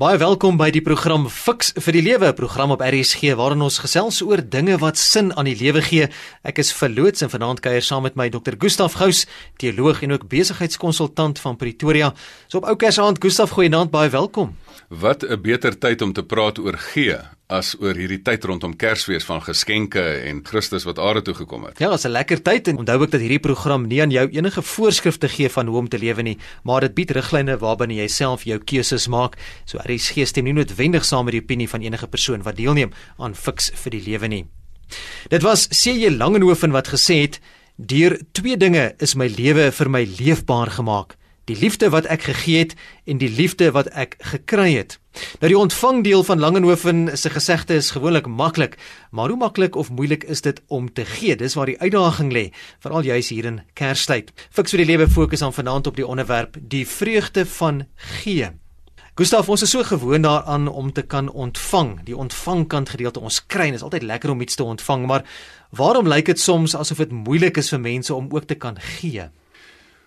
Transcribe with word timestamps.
Baie 0.00 0.16
welkom 0.16 0.56
by 0.56 0.70
die 0.72 0.80
program 0.80 1.26
Fix 1.28 1.74
vir 1.76 1.92
die 1.92 2.00
Lewe, 2.00 2.30
program 2.32 2.70
op 2.72 2.80
RSG 2.80 3.34
waarin 3.36 3.60
ons 3.66 3.74
gesels 3.82 4.22
oor 4.24 4.40
dinge 4.40 4.78
wat 4.80 4.96
sin 4.96 5.28
aan 5.36 5.44
die 5.44 5.58
lewe 5.60 5.82
gee. 5.84 6.06
Ek 6.40 6.56
is 6.62 6.70
verloots 6.72 7.20
en 7.20 7.28
vanaand 7.28 7.60
kuier 7.60 7.84
saam 7.84 8.06
met 8.08 8.16
my 8.16 8.30
Dr. 8.32 8.56
Gustaf 8.56 8.96
Gous, 8.96 9.26
teoloog 9.60 10.00
en 10.06 10.14
ook 10.16 10.24
besigheidskonsultant 10.32 11.42
van 11.44 11.58
Pretoria. 11.60 12.14
So 12.48 12.62
op 12.62 12.70
ou 12.72 12.78
Kersaand, 12.80 13.20
Gustaf, 13.20 13.52
goeienaand, 13.58 13.92
baie 13.92 14.08
welkom. 14.08 14.56
Wat 14.88 15.20
'n 15.20 15.36
beter 15.42 15.76
tyd 15.76 16.00
om 16.00 16.16
te 16.16 16.24
praat 16.24 16.56
oor 16.58 16.80
gee 16.80 17.20
as 17.50 17.72
oor 17.82 17.98
hierdie 17.98 18.20
tyd 18.22 18.44
rondom 18.46 18.76
Kersfees 18.78 19.26
van 19.26 19.42
geskenke 19.42 20.02
en 20.28 20.40
Christus 20.46 20.86
wat 20.86 21.00
aarde 21.02 21.24
toe 21.26 21.34
gekom 21.42 21.66
het. 21.66 21.80
Ja, 21.82 21.90
dit 21.90 21.98
is 21.98 22.06
'n 22.06 22.14
lekker 22.14 22.42
tyd 22.42 22.68
en 22.68 22.78
onthou 22.78 23.00
ook 23.02 23.10
dat 23.10 23.20
hierdie 23.20 23.42
program 23.42 23.86
nie 23.86 24.02
aan 24.02 24.10
jou 24.10 24.28
enige 24.28 24.62
voorskrifte 24.62 25.28
gee 25.28 25.48
van 25.48 25.66
hoe 25.66 25.76
om 25.76 25.88
te 25.88 25.98
lewe 25.98 26.22
nie, 26.22 26.38
maar 26.62 26.80
dit 26.80 26.94
bied 26.94 27.10
riglyne 27.10 27.58
waarbinne 27.58 27.94
jy 27.94 28.08
self 28.08 28.44
jou 28.44 28.58
keuses 28.58 29.08
maak. 29.08 29.36
So 29.64 29.78
hier 29.78 29.94
is 29.94 30.10
geestem 30.10 30.44
nie 30.44 30.52
noodwendig 30.52 31.04
saam 31.04 31.24
met 31.24 31.32
die 31.32 31.42
opinie 31.42 31.68
van 31.68 31.80
enige 31.80 32.06
persoon 32.06 32.42
wat 32.42 32.56
deelneem 32.56 32.90
aan 33.18 33.34
Fix 33.34 33.70
vir 33.74 33.90
die 33.90 34.02
Lewe 34.02 34.28
nie. 34.28 34.46
Dit 35.28 35.42
was 35.42 35.68
C.J. 35.68 36.10
Langehoven 36.10 36.70
wat 36.70 36.88
gesê 36.88 37.20
het: 37.20 37.40
"Deur 37.76 38.20
twee 38.32 38.56
dinge 38.56 38.94
is 38.98 39.14
my 39.14 39.26
lewe 39.26 39.72
vir 39.72 39.90
my 39.90 40.08
leefbaar 40.18 40.70
gemaak: 40.70 41.16
die 41.50 41.58
liefde 41.58 41.90
wat 41.90 42.06
ek 42.06 42.22
gegee 42.28 42.62
het 42.62 42.74
en 43.10 43.18
die 43.18 43.30
liefde 43.30 43.70
wat 43.74 43.90
ek 43.98 44.16
gekry 44.32 44.72
het. 44.76 44.98
Nou 45.42 45.50
die 45.50 45.58
ontvangdeel 45.58 46.22
van 46.22 46.38
Langehoven 46.38 47.08
se 47.18 47.30
gesegde 47.30 47.74
is 47.80 47.90
gewoonlik 47.90 48.28
maklik, 48.30 48.76
maar 49.10 49.28
hoe 49.32 49.38
maklik 49.38 49.74
of 49.74 49.90
moeilik 49.90 50.24
is 50.24 50.44
dit 50.46 50.62
om 50.68 50.92
te 50.92 51.04
gee? 51.04 51.36
Dis 51.36 51.56
waar 51.58 51.66
die 51.66 51.80
uitdaging 51.80 52.30
lê, 52.32 52.50
veral 52.78 53.02
juis 53.02 53.32
hier 53.34 53.50
in 53.50 53.60
Kerstyd. 53.74 54.30
Fiks 54.50 54.76
vir 54.76 54.84
die 54.84 54.90
lewe 54.92 55.10
fokus 55.10 55.42
aan 55.42 55.56
vanaand 55.56 55.90
op 55.90 55.98
die 55.98 56.06
onderwerp 56.06 56.56
die 56.60 56.86
vreugde 56.86 57.46
van 57.58 57.86
gee. 58.20 58.52
Gustav, 59.18 59.50
ons 59.50 59.66
is 59.66 59.74
so 59.74 59.82
gewoond 59.84 60.24
daaraan 60.24 60.68
om 60.68 60.92
te 60.92 61.02
kan 61.02 61.28
ontvang, 61.28 61.98
die 62.06 62.16
ontvangkant 62.16 62.94
gedeelte. 62.94 63.20
Ons 63.20 63.42
kry, 63.46 63.66
is 63.74 63.82
altyd 63.82 64.06
lekker 64.06 64.30
om 64.30 64.40
iets 64.40 64.54
te 64.54 64.64
ontvang, 64.64 65.04
maar 65.06 65.26
waarom 65.76 66.08
lyk 66.08 66.30
dit 66.30 66.40
soms 66.40 66.76
asof 66.78 67.02
dit 67.02 67.12
moeilik 67.12 67.58
is 67.58 67.68
vir 67.74 67.82
mense 67.82 68.14
om 68.14 68.30
ook 68.30 68.46
te 68.46 68.54
kan 68.54 68.78
gee? 68.78 69.26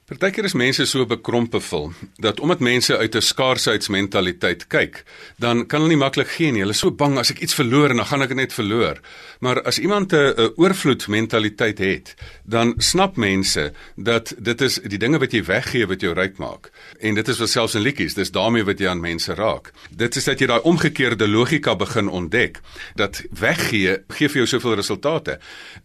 Partykeer 0.04 0.44
is 0.44 0.54
mense 0.60 0.84
so 0.84 1.06
bekrompe 1.08 1.62
vol 1.64 1.86
dat 2.20 2.42
omdat 2.44 2.60
mense 2.60 2.98
uit 2.98 3.16
'n 3.16 3.22
skaarsheidmentaliteit 3.22 4.68
kyk, 4.68 5.04
dan 5.40 5.66
kan 5.66 5.80
hulle 5.80 5.94
nie 5.96 6.04
maklik 6.04 6.28
gee 6.28 6.52
nie. 6.52 6.60
Hulle 6.60 6.74
is 6.74 6.80
so 6.80 6.92
bang 6.92 7.18
as 7.18 7.32
ek 7.32 7.40
iets 7.40 7.54
verloor 7.54 7.90
en 7.90 7.96
dan 7.96 8.06
gaan 8.06 8.22
ek 8.22 8.28
dit 8.28 8.38
net 8.38 8.54
verloor. 8.54 9.00
Maar 9.40 9.62
as 9.62 9.80
iemand 9.80 10.12
'n 10.12 10.52
oorvloedmentaliteit 10.56 11.78
het, 11.80 12.16
dan 12.44 12.74
snap 12.78 13.16
mense 13.16 13.72
dat 13.96 14.36
dit 14.38 14.62
is 14.62 14.80
die 14.84 14.98
dinge 14.98 15.20
wat 15.20 15.32
jy 15.32 15.44
weggee 15.44 15.88
wat 15.88 16.02
jou 16.02 16.14
ryk 16.14 16.38
maak. 16.38 16.72
En 17.00 17.16
dit 17.16 17.28
is 17.28 17.40
wat 17.40 17.50
selfs 17.50 17.76
in 17.76 17.82
liedjies, 17.82 18.14
dis 18.14 18.32
daarmee 18.32 18.64
wat 18.64 18.80
jy 18.80 18.88
aan 18.88 19.00
mense 19.00 19.34
raak. 19.34 19.72
Dit 19.90 20.16
is 20.16 20.24
dat 20.24 20.40
jy 20.40 20.48
daai 20.48 20.62
omgekeerde 20.62 21.28
logika 21.28 21.76
begin 21.76 22.10
ontdek 22.10 22.60
dat 22.96 23.24
weggee 23.40 24.04
gee 24.08 24.30
vir 24.30 24.38
jou 24.38 24.48
soveel 24.48 24.76
resultate. 24.76 25.40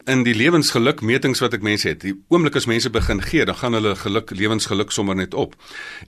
In 0.07 0.23
die 0.23 0.35
lewensgelukmetings 0.35 1.41
wat 1.41 1.55
ek 1.55 1.63
mense 1.63 1.89
het, 1.89 2.01
die 2.01 2.25
oomblik 2.29 2.57
as 2.57 2.67
mense 2.67 2.91
begin 2.91 3.23
gee, 3.23 3.45
dan 3.45 3.57
gaan 3.57 3.73
hulle 3.73 3.95
geluk 4.09 4.29
geluk 4.29 4.39
lewensgeluk 4.39 4.91
sommer 4.93 5.17
net 5.17 5.35
op. 5.35 5.55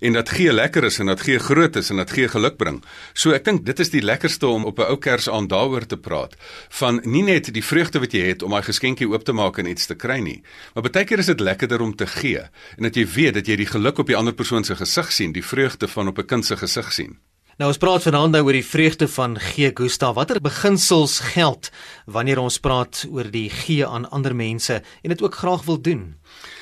En 0.01 0.13
dat 0.13 0.29
gee 0.29 0.53
lekker 0.53 0.85
is 0.85 0.99
en 0.99 1.07
dat 1.07 1.21
gee 1.21 1.39
groot 1.39 1.77
is 1.77 1.91
en 1.91 1.97
dat 1.97 2.11
gee 2.11 2.29
geluk 2.29 2.57
bring. 2.57 2.83
So 3.15 3.33
ek 3.33 3.45
dink 3.45 3.67
dit 3.67 3.79
is 3.81 3.91
die 3.91 4.03
lekkerste 4.03 4.47
om 4.47 4.65
op 4.65 4.79
'n 4.79 4.89
ou 4.91 4.99
Kersaand 4.99 5.49
daaroor 5.49 5.87
te 5.87 5.97
praat 5.97 6.37
van 6.69 7.01
nie 7.05 7.23
net 7.23 7.53
die 7.53 7.65
vreugde 7.65 8.01
wat 8.01 8.13
jy 8.13 8.27
het 8.29 8.43
om 8.43 8.51
daai 8.51 8.63
geskenkie 8.63 9.09
oop 9.09 9.25
te 9.25 9.33
maak 9.33 9.59
en 9.59 9.67
iets 9.67 9.87
te 9.87 9.95
kry 9.95 10.21
nie, 10.21 10.43
maar 10.75 10.83
baie 10.83 11.05
keer 11.05 11.19
is 11.19 11.27
dit 11.27 11.41
lekkerder 11.41 11.81
om 11.81 11.97
te 11.97 12.07
gee 12.07 12.41
en 12.77 12.83
dat 12.83 12.95
jy 12.95 13.07
weet 13.07 13.35
dat 13.35 13.47
jy 13.47 13.57
die 13.57 13.67
geluk 13.67 13.99
op 13.99 14.07
die 14.07 14.17
ander 14.17 14.35
persoon 14.35 14.65
se 14.65 14.77
gesig 14.77 15.13
sien, 15.13 15.33
die 15.33 15.45
vreugde 15.45 15.89
van 15.89 16.09
op 16.09 16.19
'n 16.19 16.27
kind 16.27 16.45
se 16.45 16.57
gesig 16.57 16.93
sien. 16.93 17.19
Nou 17.61 17.69
ons 17.69 17.77
praat 17.77 18.01
vanaand 18.01 18.33
nou 18.33 18.41
oor 18.47 18.57
die 18.57 18.65
vreugde 18.65 19.05
van 19.13 19.35
gee 19.37 19.69
Gustav. 19.77 20.15
Watter 20.17 20.39
beginsels 20.41 21.19
geld 21.35 21.69
wanneer 22.07 22.39
ons 22.41 22.57
praat 22.57 23.03
oor 23.11 23.29
die 23.29 23.51
gee 23.51 23.85
aan 23.87 24.09
ander 24.09 24.33
mense 24.33 24.79
en 25.03 25.13
dit 25.13 25.23
ook 25.23 25.35
graag 25.35 25.67
wil 25.69 25.77
doen? 25.81 26.17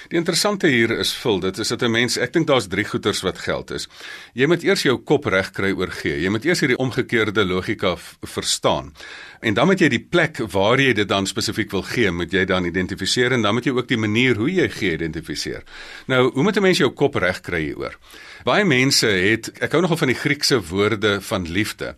Die 0.08 0.16
interessante 0.16 0.70
hier 0.72 0.94
is 0.96 1.10
vul 1.20 1.36
dit 1.42 1.58
is 1.60 1.68
dat 1.68 1.82
'n 1.82 1.90
mens, 1.90 2.16
ek 2.16 2.32
dink 2.32 2.46
daar's 2.46 2.66
drie 2.66 2.84
goeters 2.84 3.20
wat 3.20 3.38
geld 3.38 3.70
is. 3.70 3.88
Jy 4.32 4.46
moet 4.46 4.62
eers 4.62 4.82
jou 4.82 4.96
kop 4.96 5.26
reg 5.26 5.50
kry 5.52 5.72
oor 5.72 5.90
gee. 5.90 6.20
Jy 6.20 6.30
moet 6.30 6.44
eers 6.44 6.60
hierdie 6.60 6.78
omgekeerde 6.78 7.44
logika 7.44 7.96
verstaan. 8.22 8.94
En 9.40 9.54
dan 9.54 9.66
moet 9.66 9.80
jy 9.80 9.88
die 9.88 10.06
plek 10.10 10.38
waar 10.50 10.80
jy 10.80 10.92
dit 10.92 11.08
dan 11.08 11.26
spesifiek 11.26 11.70
wil 11.70 11.82
gee, 11.82 12.10
moet 12.10 12.32
jy 12.32 12.44
dan 12.44 12.64
identifiseer 12.64 13.32
en 13.32 13.42
dan 13.42 13.54
moet 13.54 13.64
jy 13.64 13.72
ook 13.72 13.88
die 13.88 13.96
manier 13.96 14.36
hoe 14.36 14.50
jy 14.50 14.68
gee 14.68 14.92
identifiseer. 14.92 15.62
Nou, 16.06 16.32
hoe 16.32 16.42
moet 16.42 16.56
'n 16.56 16.62
mens 16.62 16.78
jou 16.78 16.90
kop 16.90 17.14
reg 17.14 17.40
kry 17.40 17.60
hieroor? 17.60 17.98
Baie 18.46 18.64
mense 18.64 19.08
het 19.08 19.48
ek 19.58 19.72
hou 19.74 19.80
nogal 19.82 19.98
van 20.02 20.12
die 20.12 20.18
Griekse 20.18 20.60
woorde 20.68 21.16
van 21.26 21.48
liefde. 21.50 21.94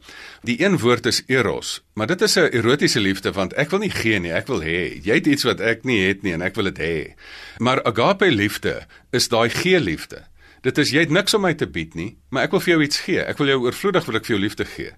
Die 0.47 0.57
een 0.63 0.79
woord 0.81 1.07
is 1.11 1.23
eros, 1.29 1.81
maar 1.95 2.07
dit 2.07 2.23
is 2.23 2.37
'n 2.37 2.53
erotiese 2.53 3.01
liefde 3.01 3.33
want 3.33 3.53
ek 3.53 3.71
wil 3.71 3.79
nie 3.79 3.91
gee 3.91 4.19
nie, 4.19 4.33
ek 4.33 4.47
wil 4.47 4.63
hê. 4.63 5.01
Jy 5.05 5.15
het 5.15 5.27
iets 5.27 5.45
wat 5.45 5.61
ek 5.61 5.85
nie 5.85 6.09
het 6.09 6.23
nie 6.23 6.33
en 6.33 6.43
ek 6.43 6.55
wil 6.55 6.65
dit 6.65 6.79
hê. 6.79 7.15
Maar 7.59 7.83
agape 7.83 8.31
liefde 8.31 8.87
is 9.13 9.29
daai 9.29 9.51
gee 9.51 9.81
liefde. 9.81 10.25
Dit 10.63 10.79
is 10.79 10.91
jy 10.91 11.01
het 11.01 11.11
niks 11.11 11.35
om 11.35 11.43
my 11.43 11.55
te 11.55 11.67
bied 11.67 11.95
nie, 11.95 12.17
maar 12.29 12.43
ek 12.45 12.51
wil 12.51 12.61
vir 12.61 12.73
jou 12.75 12.83
iets 12.83 13.01
gee. 13.01 13.21
Ek 13.21 13.39
wil 13.39 13.47
jou 13.47 13.61
oorvloedig 13.61 14.05
wil 14.05 14.17
ek 14.17 14.25
vir 14.25 14.37
jou 14.37 14.43
liefde 14.43 14.65
gee. 14.65 14.93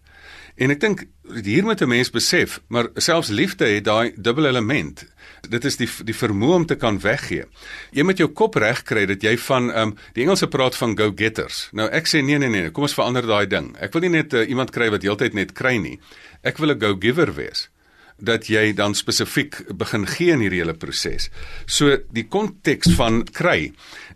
En 0.57 0.71
ek 0.71 0.81
dink 0.81 1.05
hier 1.45 1.65
moet 1.65 1.81
'n 1.81 1.89
mens 1.89 2.11
besef, 2.11 2.61
maar 2.69 2.89
selfs 2.95 3.29
liefde 3.29 3.65
het 3.65 3.85
daai 3.85 4.13
dubbel 4.17 4.47
element. 4.47 5.05
Dit 5.49 5.65
is 5.65 5.77
die 5.77 5.89
die 6.05 6.15
vermoë 6.15 6.55
om 6.55 6.67
te 6.67 6.75
kan 6.75 7.01
weggee. 7.01 7.45
Jy 7.91 8.03
moet 8.03 8.19
jou 8.19 8.29
kop 8.29 8.55
reg 8.55 8.83
kry 8.83 9.07
dat 9.07 9.23
jy 9.23 9.39
van 9.39 9.71
ehm 9.71 9.89
um, 9.89 9.97
die 10.13 10.23
Engelse 10.23 10.49
praat 10.49 10.77
van 10.77 10.97
go-getters. 10.99 11.69
Nou 11.73 11.89
ek 11.91 12.07
sê 12.07 12.23
nee 12.23 12.39
nee 12.39 12.49
nee, 12.49 12.71
kom 12.71 12.83
ons 12.83 12.95
verander 12.95 13.27
daai 13.27 13.47
ding. 13.47 13.77
Ek 13.81 13.93
wil 13.93 14.03
nie 14.03 14.11
net 14.11 14.33
uh, 14.33 14.49
iemand 14.49 14.71
kry 14.71 14.91
wat 14.91 15.03
heeltyd 15.03 15.35
net 15.35 15.53
kry 15.53 15.77
nie. 15.77 16.01
Ek 16.43 16.59
wil 16.59 16.71
'n 16.71 16.81
go-giver 16.81 17.35
wees 17.35 17.69
dat 18.19 18.49
jy 18.51 18.73
dan 18.77 18.95
spesifiek 18.95 19.59
begin 19.79 20.07
gee 20.07 20.33
in 20.35 20.43
hierdie 20.45 20.63
hele 20.63 20.75
proses. 20.75 21.31
So 21.67 21.99
die 22.15 22.27
konteks 22.29 22.95
van 22.99 23.23
kry 23.25 23.73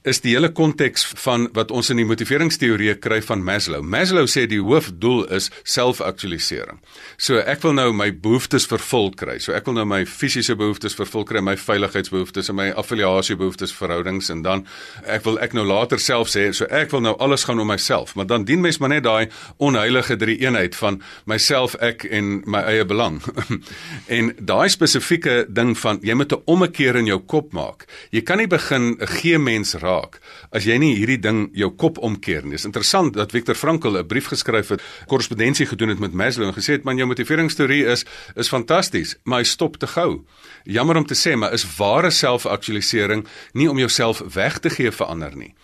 is 0.06 0.20
die 0.22 0.36
hele 0.36 0.52
konteks 0.54 1.02
van 1.18 1.48
wat 1.56 1.72
ons 1.74 1.90
in 1.90 1.98
die 1.98 2.06
motiveringsteorie 2.06 2.94
kry 3.02 3.18
van 3.26 3.42
Maslow. 3.42 3.82
Maslow 3.82 4.28
sê 4.30 4.46
die 4.46 4.60
hoofdoel 4.62 5.24
is 5.34 5.48
selfaktualisering. 5.66 6.78
So 7.18 7.40
ek 7.42 7.64
wil 7.64 7.74
nou 7.74 7.88
my 7.96 8.12
behoeftes 8.12 8.68
vervul 8.70 9.10
kry. 9.18 9.38
So 9.42 9.56
ek 9.56 9.66
wil 9.66 9.78
nou 9.80 9.86
my 9.88 10.04
fisiese 10.06 10.54
behoeftes 10.58 10.94
vervul 10.98 11.26
kry, 11.26 11.42
my 11.42 11.56
veiligheidsbehoeftes 11.58 12.52
en 12.52 12.58
my 12.60 12.68
affiliasiebehoeftes 12.78 13.74
verhoudings 13.74 14.30
en 14.30 14.44
dan 14.46 14.62
ek 15.10 15.26
wil 15.26 15.40
ek 15.42 15.56
nou 15.58 15.66
later 15.66 15.98
self 16.02 16.30
sê 16.30 16.48
so 16.54 16.68
ek 16.70 16.94
wil 16.94 17.02
nou 17.02 17.16
alles 17.22 17.46
gaan 17.48 17.60
om 17.62 17.70
myself. 17.70 18.14
Maar 18.14 18.30
dan 18.30 18.46
dien 18.46 18.62
mens 18.62 18.78
maar 18.78 18.94
net 18.94 19.06
daai 19.06 19.26
onheilige 19.58 20.16
drie 20.20 20.38
eenheid 20.44 20.78
van 20.78 21.00
myself, 21.26 21.74
ek 21.82 22.06
en 22.06 22.40
my 22.46 22.62
eie 22.70 22.86
belang. 22.86 23.18
en 24.06 24.32
daai 24.38 24.68
spesifieke 24.68 25.46
ding 25.48 25.74
van 25.78 25.98
jy 26.02 26.14
moet 26.14 26.32
'n 26.32 26.42
ommekeer 26.44 26.96
in 26.96 27.06
jou 27.06 27.18
kop 27.18 27.52
maak. 27.52 27.86
Jy 28.10 28.22
kan 28.22 28.38
nie 28.38 28.46
begin 28.46 28.96
'n 29.00 29.06
gee 29.06 29.38
mens 29.38 29.74
raak 29.74 30.20
as 30.52 30.64
jy 30.64 30.78
nie 30.78 30.96
hierdie 30.96 31.20
ding 31.20 31.50
jou 31.52 31.70
kop 31.70 31.98
omkeer 31.98 32.42
nie. 32.42 32.50
Dit 32.50 32.58
is 32.58 32.64
interessant 32.64 33.14
dat 33.14 33.32
Viktor 33.32 33.54
Frankl 33.54 33.96
'n 33.96 34.06
brief 34.06 34.26
geskryf 34.26 34.68
het, 34.68 34.82
korrespondensie 35.06 35.66
gedoen 35.66 35.88
het 35.88 35.98
met 35.98 36.12
Maslow 36.12 36.46
en 36.46 36.54
gesê 36.54 36.72
het 36.72 36.84
man 36.84 36.96
jou 36.96 37.06
motiveringsteorie 37.06 37.84
is 37.84 38.04
is 38.36 38.48
fantasties, 38.48 39.16
maar 39.24 39.38
hy 39.38 39.44
stop 39.44 39.76
te 39.76 39.86
gou. 39.86 40.24
Jammer 40.64 40.96
om 40.96 41.06
te 41.06 41.14
sê, 41.14 41.36
maar 41.36 41.52
is 41.52 41.76
ware 41.76 42.10
selfaktualisering 42.10 43.26
nie 43.52 43.70
om 43.70 43.78
jouself 43.78 44.22
weg 44.34 44.58
te 44.58 44.70
gee 44.70 44.90
vir 44.90 45.06
ander 45.06 45.36
nie. 45.36 45.54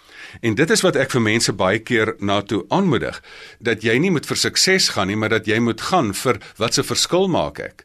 En 0.40 0.54
dit 0.54 0.70
is 0.70 0.80
wat 0.80 0.96
ek 0.96 1.10
vir 1.10 1.22
mense 1.22 1.52
baie 1.52 1.78
keer 1.78 2.14
na 2.18 2.40
toe 2.40 2.64
aanmoedig 2.72 3.20
dat 3.60 3.82
jy 3.82 3.98
nie 3.98 4.10
moet 4.10 4.26
vir 4.26 4.36
sukses 4.36 4.88
gaan 4.94 5.10
nie, 5.12 5.16
maar 5.16 5.28
dat 5.34 5.46
jy 5.46 5.58
moet 5.60 5.80
gaan 5.80 6.12
vir 6.14 6.40
wat 6.56 6.74
se 6.74 6.82
verskil 6.86 7.28
maak 7.28 7.60
ek. 7.60 7.84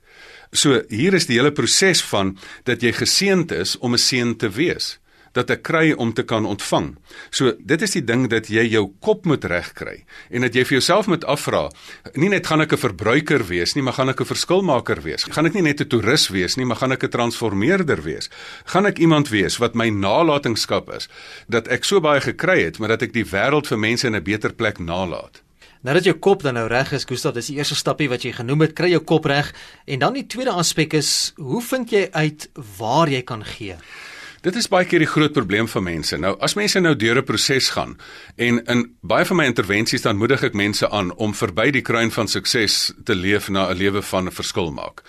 So 0.52 0.81
hier 0.90 1.13
is 1.13 1.25
die 1.25 1.38
hele 1.38 1.52
proses 1.52 2.02
van 2.03 2.38
dat 2.63 2.81
jy 2.81 2.91
geseënd 2.91 3.52
is 3.52 3.78
om 3.78 3.94
'n 3.94 3.97
seën 3.97 4.38
te 4.38 4.50
wees 4.50 5.00
dat 5.38 5.52
ek 5.53 5.63
kry 5.68 5.91
om 5.97 6.13
te 6.13 6.25
kan 6.28 6.46
ontvang. 6.50 6.96
So 7.30 7.53
dit 7.59 7.81
is 7.85 7.96
die 7.97 8.03
ding 8.06 8.25
dat 8.31 8.50
jy 8.52 8.66
jou 8.72 8.88
kop 9.03 9.28
moet 9.30 9.46
regkry 9.46 10.03
en 10.34 10.46
dat 10.47 10.55
jy 10.58 10.66
vir 10.67 10.78
jouself 10.79 11.09
moet 11.11 11.26
afvra, 11.29 11.67
nie 12.16 12.32
net 12.34 12.47
gaan 12.47 12.61
ek 12.61 12.73
'n 12.73 12.85
verbruiker 12.88 13.44
wees 13.47 13.76
nie, 13.76 13.84
maar 13.84 13.94
gaan 13.94 14.09
ek 14.09 14.22
'n 14.22 14.32
verskilmaker 14.34 15.02
wees? 15.03 15.23
Gaan 15.23 15.46
ek 15.46 15.53
nie 15.53 15.64
net 15.64 15.82
'n 15.82 15.88
toerist 15.88 16.29
wees 16.29 16.58
nie, 16.58 16.66
maar 16.66 16.78
gaan 16.78 16.91
ek 16.91 17.03
'n 17.03 17.09
transformeerder 17.09 18.02
wees? 18.03 18.29
Gaan 18.66 18.85
ek 18.85 18.99
iemand 18.99 19.29
wees 19.29 19.58
wat 19.58 19.76
my 19.76 19.90
nalatenskap 19.90 20.90
is 20.90 21.08
dat 21.47 21.67
ek 21.67 21.84
so 21.84 21.99
baie 21.99 22.22
gekry 22.22 22.64
het, 22.64 22.79
maar 22.79 22.90
dat 22.90 23.02
ek 23.02 23.14
die 23.14 23.26
wêreld 23.26 23.67
vir 23.67 23.78
mense 23.78 24.08
in 24.08 24.16
'n 24.16 24.23
beter 24.23 24.53
plek 24.53 24.79
nalat? 24.79 25.47
Nou 25.87 25.95
dat 25.95 26.03
jou 26.03 26.17
kop 26.19 26.41
dan 26.43 26.57
nou 26.59 26.66
reg 26.67 26.89
is, 26.91 27.05
Gustav, 27.07 27.31
dis 27.37 27.47
die 27.47 27.61
eerste 27.61 27.75
stappie 27.79 28.09
wat 28.11 28.25
jy 28.25 28.34
genoem 28.35 28.66
het, 28.66 28.73
kry 28.75 28.89
jou 28.91 28.99
kop 29.07 29.29
reg. 29.31 29.53
En 29.87 30.01
dan 30.01 30.17
die 30.17 30.25
tweede 30.28 30.51
aspek 30.51 30.97
is, 30.99 31.31
hoe 31.39 31.61
vind 31.63 31.93
jy 31.95 32.01
uit 32.11 32.49
waar 32.75 33.07
jy 33.07 33.22
kan 33.23 33.45
gee? 33.47 33.78
Dit 34.43 34.59
is 34.59 34.67
baie 34.67 34.84
keer 34.84 34.99
die 34.99 35.07
groot 35.07 35.31
probleem 35.31 35.69
van 35.72 35.85
mense. 35.87 36.19
Nou 36.19 36.34
as 36.43 36.57
mense 36.59 36.79
nou 36.84 36.91
deur 36.95 37.22
'n 37.22 37.23
proses 37.23 37.69
gaan 37.69 37.95
en 38.35 38.59
in 38.67 38.85
baie 39.01 39.25
van 39.25 39.37
my 39.37 39.45
intervensies 39.45 40.01
dan 40.01 40.17
moedig 40.17 40.43
ek 40.43 40.53
mense 40.53 40.89
aan 40.89 41.16
om 41.16 41.34
verby 41.34 41.72
die 41.72 41.81
kruin 41.81 42.11
van 42.11 42.28
sukses 42.28 42.93
te 43.03 43.16
leef 43.16 43.49
na 43.49 43.69
'n 43.72 43.78
lewe 43.78 44.01
van 44.01 44.28
'n 44.28 44.31
verskil 44.31 44.72
maak. 44.72 45.03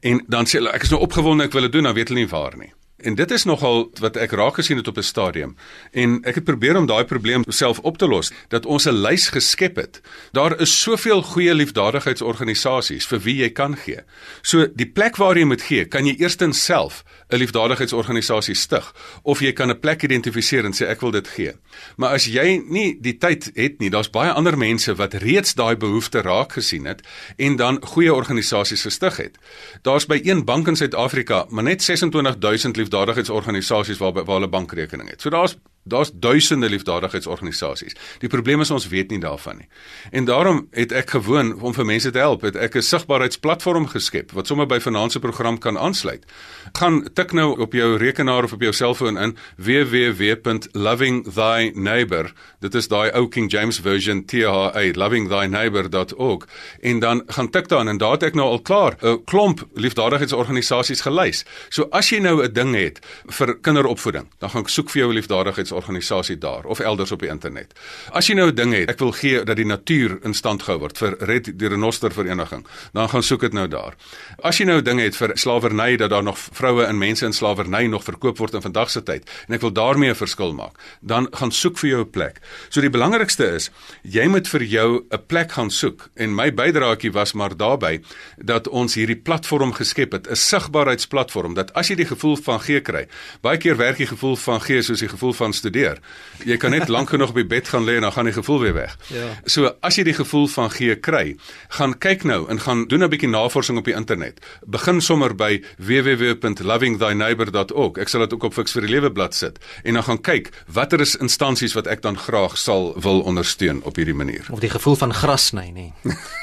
En 0.00 0.24
dan 0.28 0.46
sê 0.46 0.58
hulle 0.58 0.72
ek 0.72 0.82
is 0.82 0.90
nou 0.90 1.00
opgewonde 1.00 1.44
ek 1.44 1.52
wil 1.52 1.62
dit 1.62 1.72
doen, 1.72 1.84
dan 1.84 1.94
weet 1.94 2.08
hulle 2.08 2.20
nie 2.20 2.28
waar 2.28 2.56
nie. 2.56 2.72
En 3.02 3.14
dit 3.14 3.30
is 3.30 3.44
nogal 3.44 3.90
wat 4.00 4.16
ek 4.16 4.30
raak 4.38 4.54
gesien 4.54 4.76
het 4.78 4.88
op 4.88 4.96
'n 4.96 5.02
stadium. 5.02 5.56
En 5.90 6.20
ek 6.22 6.34
het 6.34 6.44
probeer 6.44 6.76
om 6.76 6.86
daai 6.86 7.04
probleem 7.04 7.44
self 7.48 7.78
op 7.78 7.98
te 7.98 8.06
los 8.06 8.32
dat 8.48 8.66
ons 8.66 8.86
'n 8.86 9.02
lys 9.02 9.28
geskep 9.28 9.76
het. 9.76 10.00
Daar 10.32 10.60
is 10.60 10.80
soveel 10.80 11.22
goeie 11.22 11.54
liefdadigheidsorganisasies 11.54 13.06
vir 13.06 13.20
wie 13.20 13.36
jy 13.36 13.50
kan 13.50 13.76
gee. 13.76 14.00
So 14.42 14.66
die 14.74 14.90
plek 14.90 15.16
waar 15.16 15.36
jy 15.36 15.44
moet 15.44 15.62
gee, 15.62 15.84
kan 15.84 16.06
jy 16.06 16.14
eerstens 16.18 16.64
self 16.64 17.04
'n 17.32 17.38
liefdadigheidsorganisasie 17.38 18.54
stig 18.54 18.94
of 19.22 19.40
jy 19.40 19.52
kan 19.52 19.70
'n 19.70 19.80
plek 19.80 20.02
identifiseer 20.02 20.64
en 20.64 20.72
sê 20.72 20.86
ek 20.86 21.00
wil 21.00 21.10
dit 21.10 21.28
gee. 21.28 21.52
Maar 21.96 22.10
as 22.10 22.24
jy 22.24 22.62
nie 22.68 22.98
die 23.00 23.18
tyd 23.18 23.50
het 23.54 23.78
nie, 23.78 23.90
daar's 23.90 24.10
baie 24.10 24.32
ander 24.32 24.58
mense 24.58 24.94
wat 24.94 25.14
reeds 25.14 25.54
daai 25.54 25.76
behoefte 25.76 26.20
raak 26.20 26.52
gesien 26.52 26.84
het 26.84 27.00
en 27.36 27.56
dan 27.56 27.82
goeie 27.82 28.14
organisasies 28.14 28.82
gestig 28.82 29.16
het. 29.16 29.38
Daar's 29.82 30.06
by 30.06 30.20
een 30.24 30.44
bank 30.44 30.68
in 30.68 30.76
Suid-Afrika 30.76 31.46
maar 31.48 31.64
net 31.64 31.82
26000 31.82 32.76
liefdadigheidsorganisasies 32.76 33.98
waar 33.98 34.12
waar 34.12 34.36
hulle 34.36 34.48
bankrekening 34.48 35.10
het. 35.10 35.20
So 35.20 35.30
daar's 35.30 35.56
Daar's 35.84 36.10
duisende 36.14 36.68
liefdadigheidsorganisasies. 36.68 37.96
Die 38.18 38.28
probleem 38.28 38.60
is 38.60 38.70
ons 38.70 38.88
weet 38.88 39.10
nie 39.10 39.18
daarvan 39.18 39.56
nie. 39.56 39.68
En 40.10 40.24
daarom 40.24 40.68
het 40.70 40.92
ek 40.92 41.10
gewoon 41.10 41.60
om 41.60 41.74
vir 41.74 41.84
mense 41.84 42.10
te 42.10 42.18
help, 42.18 42.42
het 42.46 42.56
ek 42.56 42.76
'n 42.76 42.82
sigbaarheidsplatform 42.82 43.86
geskep 43.90 44.30
wat 44.32 44.46
sommer 44.46 44.66
by 44.66 44.78
se 44.78 45.18
program 45.18 45.58
kan 45.58 45.78
aansluit. 45.78 46.24
Gaan 46.72 47.08
tik 47.14 47.32
nou 47.32 47.60
op 47.60 47.72
jou 47.72 47.96
rekenaar 47.96 48.44
of 48.44 48.52
op 48.52 48.60
jou 48.60 48.72
selfoon 48.72 49.18
in 49.18 49.36
www.lovingthyneighbor. 49.56 52.32
Dit 52.60 52.74
is 52.74 52.88
daai 52.88 53.10
ou 53.10 53.28
King 53.28 53.50
James 53.50 53.78
version 53.78 54.24
THA 54.24 54.92
lovingthyneighbor.org 54.92 56.48
en 56.80 56.98
dan 56.98 57.22
gaan 57.26 57.50
tik 57.50 57.68
daar 57.68 57.86
en 57.86 57.98
daar 57.98 58.12
het 58.12 58.22
ek 58.22 58.34
nou 58.34 58.48
al 58.48 58.60
klaar 58.60 58.96
'n 59.02 59.24
klomp 59.24 59.68
liefdadigheidsorganisasies 59.74 61.00
gelys. 61.00 61.44
So 61.68 61.86
as 61.90 62.10
jy 62.10 62.18
nou 62.18 62.44
'n 62.44 62.52
ding 62.52 62.74
het 62.74 63.00
vir 63.26 63.58
kinderopvoeding, 63.60 64.28
dan 64.38 64.50
gaan 64.50 64.62
ek 64.62 64.68
soek 64.68 64.90
vir 64.90 65.02
jou 65.02 65.12
liefdadigheid 65.12 65.71
organisasie 65.72 66.38
daar 66.38 66.64
of 66.64 66.80
elders 66.80 67.12
op 67.12 67.20
die 67.20 67.28
internet. 67.28 67.72
As 68.10 68.26
jy 68.26 68.34
nou 68.34 68.48
'n 68.48 68.54
ding 68.54 68.72
het, 68.72 68.90
ek 68.90 68.98
wil 68.98 69.12
gee 69.12 69.44
dat 69.44 69.56
die 69.56 69.66
natuur 69.66 70.18
in 70.22 70.34
stand 70.34 70.62
gehou 70.62 70.78
word 70.80 70.98
vir 70.98 71.16
Red 71.18 71.58
die 71.58 71.68
Renoster 71.68 72.12
vereniging, 72.12 72.66
dan 72.92 73.08
gaan 73.08 73.22
soek 73.22 73.40
dit 73.40 73.52
nou 73.52 73.68
daar. 73.68 73.94
As 74.42 74.58
jy 74.58 74.64
nou 74.64 74.78
'n 74.78 74.84
ding 74.84 75.00
het 75.00 75.16
vir 75.16 75.30
slawerny 75.34 75.96
dat 75.96 76.10
daar 76.10 76.22
nog 76.22 76.38
vroue 76.38 76.84
en 76.84 76.98
mense 76.98 77.24
in 77.24 77.32
slawerny 77.32 77.86
nog 77.86 78.04
verkoop 78.04 78.38
word 78.38 78.54
in 78.54 78.62
vandag 78.62 78.90
se 78.90 79.02
tyd 79.02 79.30
en 79.48 79.54
ek 79.54 79.60
wil 79.60 79.72
daarmee 79.72 80.10
'n 80.10 80.14
verskil 80.14 80.52
maak, 80.52 80.78
dan 81.00 81.28
gaan 81.30 81.52
soek 81.52 81.78
vir 81.78 81.90
jou 81.90 82.00
'n 82.00 82.10
plek. 82.10 82.40
So 82.68 82.80
die 82.80 82.90
belangrikste 82.90 83.54
is, 83.54 83.70
jy 84.02 84.26
moet 84.26 84.48
vir 84.48 84.62
jou 84.62 85.04
'n 85.10 85.26
plek 85.26 85.52
gaan 85.52 85.70
soek 85.70 86.10
en 86.14 86.34
my 86.34 86.50
bydraetjie 86.50 87.12
was 87.12 87.32
maar 87.32 87.56
daarbey 87.56 88.02
dat 88.36 88.68
ons 88.68 88.94
hierdie 88.94 89.16
platform 89.16 89.72
geskep 89.72 90.12
het, 90.12 90.28
'n 90.30 90.36
sigbaarheidsplatform 90.36 91.54
dat 91.54 91.72
as 91.74 91.88
jy 91.88 91.96
die 91.96 92.06
gevoel 92.06 92.36
van 92.36 92.60
gee 92.60 92.80
kry, 92.80 93.06
baie 93.42 93.58
keer 93.58 93.76
werk 93.76 93.98
jy 93.98 94.06
gevoel 94.06 94.36
van 94.36 94.60
gee 94.60 94.82
soos 94.82 95.00
die 95.00 95.08
gevoel 95.08 95.32
van 95.32 95.52
studeer. 95.62 96.02
Jy 96.42 96.56
kan 96.58 96.74
net 96.74 96.90
lank 96.90 97.12
genoeg 97.14 97.30
op 97.30 97.38
die 97.38 97.46
bed 97.46 97.70
gaan 97.70 97.86
lê 97.86 97.94
en 98.00 98.04
dan 98.08 98.14
gaan 98.16 98.26
die 98.28 98.34
gevoel 98.34 98.60
weer 98.64 98.74
weg. 98.74 98.96
Ja. 99.14 99.28
So 99.46 99.70
as 99.86 99.94
jy 99.98 100.04
die 100.10 100.18
gevoel 100.18 100.46
van 100.50 100.68
gee 100.74 100.94
kry, 100.98 101.36
gaan 101.78 101.94
kyk 102.02 102.20
nou 102.28 102.40
en 102.50 102.58
gaan 102.64 102.80
doen 102.90 103.02
'n 103.04 103.10
bietjie 103.12 103.30
navorsing 103.30 103.76
op 103.78 103.86
die 103.86 103.94
internet. 103.94 104.40
Begin 104.66 105.00
sommer 105.00 105.34
by 105.34 105.62
www.lovingthyneighbor.org. 105.78 107.96
Ek 107.98 108.08
sal 108.08 108.20
dit 108.26 108.32
ook 108.34 108.42
op 108.42 108.54
Fix 108.54 108.72
vir 108.72 108.82
die 108.82 108.90
Lewe 108.90 109.12
blad 109.12 109.34
sit 109.34 109.58
en 109.84 109.94
dan 109.94 110.02
gaan 110.02 110.20
kyk 110.20 110.50
watter 110.66 111.00
is 111.00 111.16
instansies 111.16 111.74
wat 111.74 111.86
ek 111.86 112.02
dan 112.02 112.18
graag 112.18 112.58
sal 112.58 112.94
wil 113.00 113.20
ondersteun 113.22 113.82
op 113.84 113.96
hierdie 113.96 114.14
manier. 114.14 114.46
Of 114.50 114.58
die 114.60 114.70
gevoel 114.70 114.96
van 114.96 115.14
gras 115.14 115.46
sny 115.46 115.70
nie. 115.70 115.92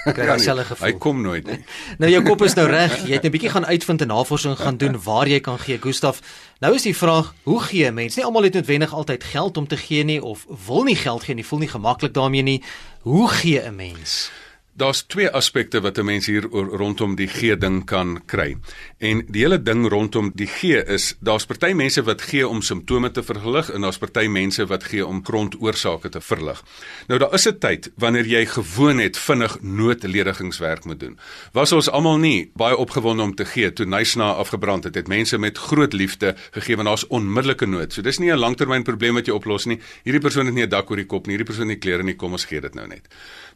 Kry 0.04 0.26
ja, 0.26 0.36
dieselfde 0.36 0.64
gevoel. 0.64 0.88
Hy 0.88 0.94
kom 0.98 1.22
nooit 1.22 1.48
nie. 1.48 1.66
nou 1.98 2.12
jou 2.12 2.24
kop 2.24 2.42
is 2.48 2.56
nou 2.56 2.68
reg. 2.70 3.08
Jy 3.08 3.14
het 3.20 3.26
'n 3.26 3.32
bietjie 3.32 3.50
gaan 3.50 3.66
uitvind 3.66 4.02
en 4.02 4.08
navorsing 4.08 4.58
gaan 4.58 4.78
doen 4.78 5.02
waar 5.04 5.28
jy 5.28 5.40
kan 5.40 5.60
gee. 5.60 5.78
Gustaf, 5.78 6.22
nou 6.60 6.74
is 6.76 6.86
die 6.88 6.96
vraag, 6.98 7.34
hoe 7.44 7.62
gee 7.62 7.92
mense? 7.92 8.20
Nie 8.20 8.26
almal 8.26 8.44
het 8.44 8.54
noodwendig 8.54 8.94
altyd 8.94 9.24
geld 9.24 9.58
om 9.58 9.68
te 9.68 9.78
gee 9.78 10.04
nie 10.04 10.24
of 10.24 10.46
wil 10.66 10.84
nie 10.84 10.96
geld 10.96 11.24
gee 11.24 11.36
nie, 11.36 11.46
voel 11.46 11.60
nie 11.60 11.72
gemaklik 11.72 12.14
daarmee 12.14 12.42
nie. 12.42 12.64
Hoe 13.02 13.30
gee 13.30 13.62
'n 13.62 13.76
mens? 13.76 14.32
Daar's 14.80 15.02
twee 15.02 15.30
aspekte 15.30 15.82
wat 15.82 15.98
'n 15.98 16.06
mens 16.06 16.26
hier 16.26 16.44
rondom 16.52 17.16
die 17.16 17.28
gee 17.28 17.58
ding 17.58 17.86
kan 17.86 18.22
kry. 18.26 18.58
En 18.98 19.26
die 19.28 19.42
hele 19.42 19.62
ding 19.62 19.88
rondom 19.88 20.32
die 20.36 20.48
gee 20.48 20.84
is 20.86 21.16
daar's 21.20 21.46
party 21.46 21.74
mense 21.74 22.04
wat 22.04 22.22
gee 22.22 22.48
om 22.48 22.62
simptome 22.62 23.12
te 23.12 23.24
verlig 23.24 23.72
en 23.72 23.82
daar's 23.82 23.98
party 23.98 24.28
mense 24.28 24.66
wat 24.66 24.84
gee 24.84 25.06
om 25.06 25.26
grondoorsake 25.26 26.10
te 26.10 26.22
verlig. 26.22 26.64
Nou 27.08 27.20
daar 27.20 27.34
is 27.34 27.48
'n 27.48 27.58
tyd 27.60 27.92
wanneer 27.96 28.26
jy 28.26 28.46
gewoon 28.46 28.98
het 28.98 29.18
vinnig 29.18 29.58
noodledigingswerk 29.62 30.86
moet 30.86 31.00
doen. 31.00 31.20
Was 31.52 31.72
ons 31.72 31.90
almal 31.90 32.18
nie 32.18 32.52
baie 32.56 32.78
opgewonde 32.78 33.24
om 33.24 33.36
te 33.36 33.46
gee 33.46 33.74
toe 33.74 33.86
Nysna 33.86 34.32
afgebrand 34.32 34.84
het, 34.84 34.96
het 34.96 35.08
mense 35.08 35.38
met 35.38 35.58
groot 35.58 35.94
liefde 35.94 36.36
gegee 36.52 36.76
want 36.76 36.88
daar's 36.88 37.08
onmiddellike 37.08 37.66
nood. 37.66 37.94
So 37.94 38.02
dis 38.02 38.18
nie 38.18 38.32
'n 38.32 38.38
langtermynprobleem 38.38 39.14
wat 39.14 39.26
jy 39.26 39.34
oplos 39.34 39.66
nie. 39.66 39.80
Hierdie 40.04 40.22
persoon 40.22 40.46
het 40.46 40.56
nie 40.56 40.64
'n 40.64 40.70
dak 40.70 40.90
oor 40.90 40.98
die 40.98 41.06
kop 41.06 41.28
nie, 41.28 41.36
hierdie 41.36 41.54
persoon 41.54 41.70
het 41.70 41.78
nie 41.78 41.90
klere 41.90 42.04
nie, 42.04 42.16
kom 42.16 42.32
ons 42.32 42.46
gee 42.46 42.62
dit 42.62 42.74
nou 42.74 42.88
net. 42.88 43.08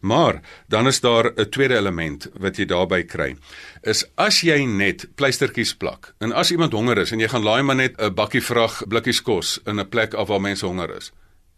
Maar 0.01 0.41
dan 0.67 0.87
is 0.87 0.99
daar 0.99 1.12
'n 1.21 1.49
tweede 1.49 1.75
element 1.75 2.27
wat 2.39 2.57
jy 2.57 2.65
daarbey 2.65 3.03
kry. 3.03 3.35
Is 3.83 4.05
as 4.15 4.41
jy 4.41 4.65
net 4.65 5.05
pleistertjies 5.15 5.73
plak 5.77 6.13
en 6.19 6.31
as 6.31 6.51
iemand 6.51 6.73
honger 6.73 6.97
is 6.97 7.11
en 7.11 7.19
jy 7.19 7.27
gaan 7.27 7.43
laai 7.43 7.63
maar 7.63 7.75
net 7.75 8.01
'n 8.01 8.13
bakkie 8.13 8.41
vrag 8.41 8.87
blikkies 8.87 9.21
kos 9.21 9.59
in 9.65 9.79
'n 9.79 9.89
plek 9.89 10.13
af 10.13 10.27
waar 10.27 10.41
mense 10.41 10.65
honger 10.65 10.97
is. 10.97 11.11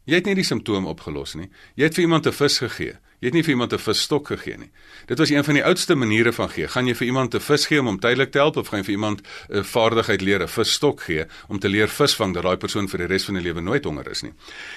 Jy 0.05 0.15
het 0.15 0.25
nie 0.25 0.35
die 0.35 0.43
simptoom 0.43 0.85
opgelos 0.85 1.35
nie. 1.35 1.49
Jy 1.75 1.83
het 1.83 1.95
vir 1.95 2.03
iemand 2.03 2.27
'n 2.27 2.31
vis 2.31 2.57
gegee. 2.57 2.97
Jy 3.25 3.31
het 3.31 3.37
nie 3.39 3.45
vir 3.47 3.55
iemand 3.55 3.73
'n 3.73 3.81
visstok 3.81 4.27
gegee 4.27 4.57
nie. 4.57 4.69
Dit 5.07 5.17
was 5.17 5.29
een 5.29 5.43
van 5.43 5.53
die 5.53 5.63
oudste 5.63 5.95
maniere 5.95 6.31
van 6.31 6.49
gee. 6.49 6.67
Gaan 6.67 6.85
jy 6.85 6.93
vir 6.93 7.07
iemand 7.07 7.33
'n 7.33 7.39
vis 7.39 7.65
gee 7.65 7.79
om 7.79 7.85
hom 7.85 7.99
tydelik 7.99 8.31
te 8.31 8.37
help 8.37 8.57
of 8.57 8.67
gaan 8.67 8.79
jy 8.79 8.85
vir 8.85 8.93
iemand 8.93 9.21
'n 9.49 9.63
vaardigheid 9.63 10.21
leer, 10.21 10.41
'n 10.43 10.47
visstok 10.47 11.01
gee 11.01 11.25
om 11.47 11.59
te 11.59 11.67
leer 11.67 11.87
visvang 11.89 12.33
dat 12.33 12.43
daai 12.43 12.57
persoon 12.57 12.87
vir 12.87 12.97
die 12.99 13.07
res 13.07 13.25
van 13.25 13.33
die 13.33 13.43
lewe 13.43 13.61
nooit 13.61 13.83
honger 13.83 14.09
is 14.09 14.21
nie. 14.21 14.33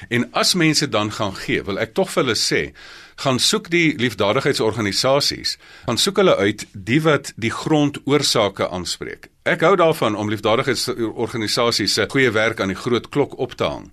En 0.08 0.32
as 0.32 0.54
mense 0.54 0.88
dan 0.88 1.12
gaan 1.12 1.34
gee, 1.34 1.62
wil 1.62 1.78
ek 1.78 1.94
tog 1.94 2.10
vir 2.10 2.24
hulle 2.24 2.36
sê, 2.36 2.72
gaan 3.16 3.38
soek 3.38 3.68
die 3.70 3.94
liefdadigheidsorganisasies, 3.98 5.58
gaan 5.86 5.98
soek 5.98 6.16
hulle 6.16 6.36
uit 6.36 6.66
die 6.72 7.02
wat 7.02 7.32
die 7.36 7.50
grondoorsake 7.50 8.70
aanspreek. 8.70 9.28
Ek 9.42 9.60
hou 9.60 9.76
daarvan 9.76 10.16
om 10.16 10.30
liefdadigheidsorganisasies 10.30 11.94
se 11.94 12.06
goeie 12.08 12.30
werk 12.30 12.60
aan 12.60 12.68
die 12.68 12.76
groot 12.76 13.08
klok 13.08 13.38
op 13.38 13.52
te 13.52 13.64
hang. 13.64 13.92